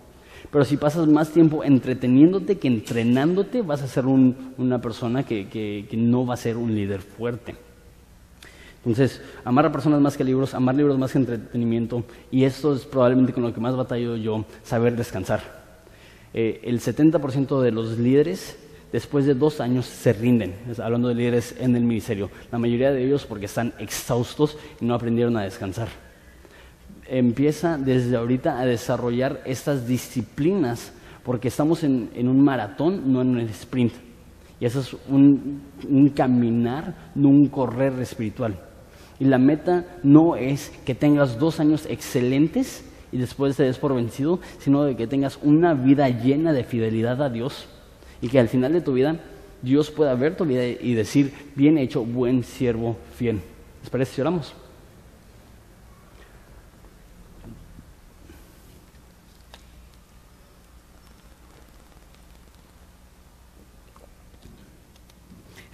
[0.51, 6.27] Pero si pasas más tiempo entreteniéndote que entrenándote, vas a ser una persona que, no
[6.27, 7.55] va a ser un líder fuerte.
[8.79, 12.85] Entonces, amar a personas más que libros, amar libros más que entretenimiento, y esto es
[12.85, 15.41] probablemente con lo que más batallo yo, saber descansar.
[16.33, 18.57] Eh, el 70% de los líderes
[18.93, 22.31] después de dos años se rinden, hablando de líderes en el ministerio.
[22.53, 26.06] La mayoría de ellos porque están exhaustos y no aprendieron a descansar
[27.09, 30.93] empieza desde ahorita a desarrollar estas disciplinas,
[31.25, 33.93] porque estamos en, un maratón, no en un sprint.
[34.61, 35.63] Y eso es un,
[36.15, 38.59] caminar, no un correr espiritual.
[39.19, 43.95] Y la meta no es que tengas dos años excelentes y después te des por
[43.95, 47.67] vencido, sino de que tengas una vida llena de fidelidad a Dios
[48.21, 49.21] y que al final de tu vida
[49.63, 53.41] Dios pueda ver tu vida y decir, bien hecho, buen siervo fiel.
[53.81, 54.55] ¿Les parece si oramos?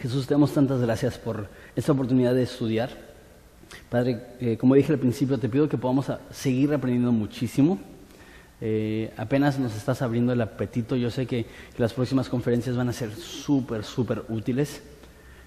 [0.03, 1.47] Jesús, te damos tantas gracias por
[1.77, 2.91] esta oportunidad de estudiar.
[3.89, 7.79] Padre, eh, como dije al principio, te pido que podamos seguir aprendiendo muchísimo.
[8.61, 10.97] Eh, apenas nos estás abriendo el apetito.
[10.97, 11.47] Yo sé que,
[11.79, 14.83] las próximas conferencias van a ser súper, súper útiles.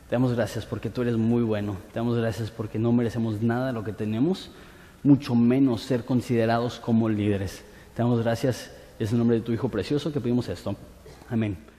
[0.07, 1.75] Te damos gracias porque tú eres muy bueno.
[1.91, 4.51] Te damos gracias porque no merecemos nada de lo que tenemos,
[5.03, 7.65] mucho menos ser considerados como líderes.
[7.93, 8.71] Te damos gracias.
[8.99, 10.77] Es el nombre de tu Hijo precioso que pedimos esto.
[11.29, 11.74] Amén.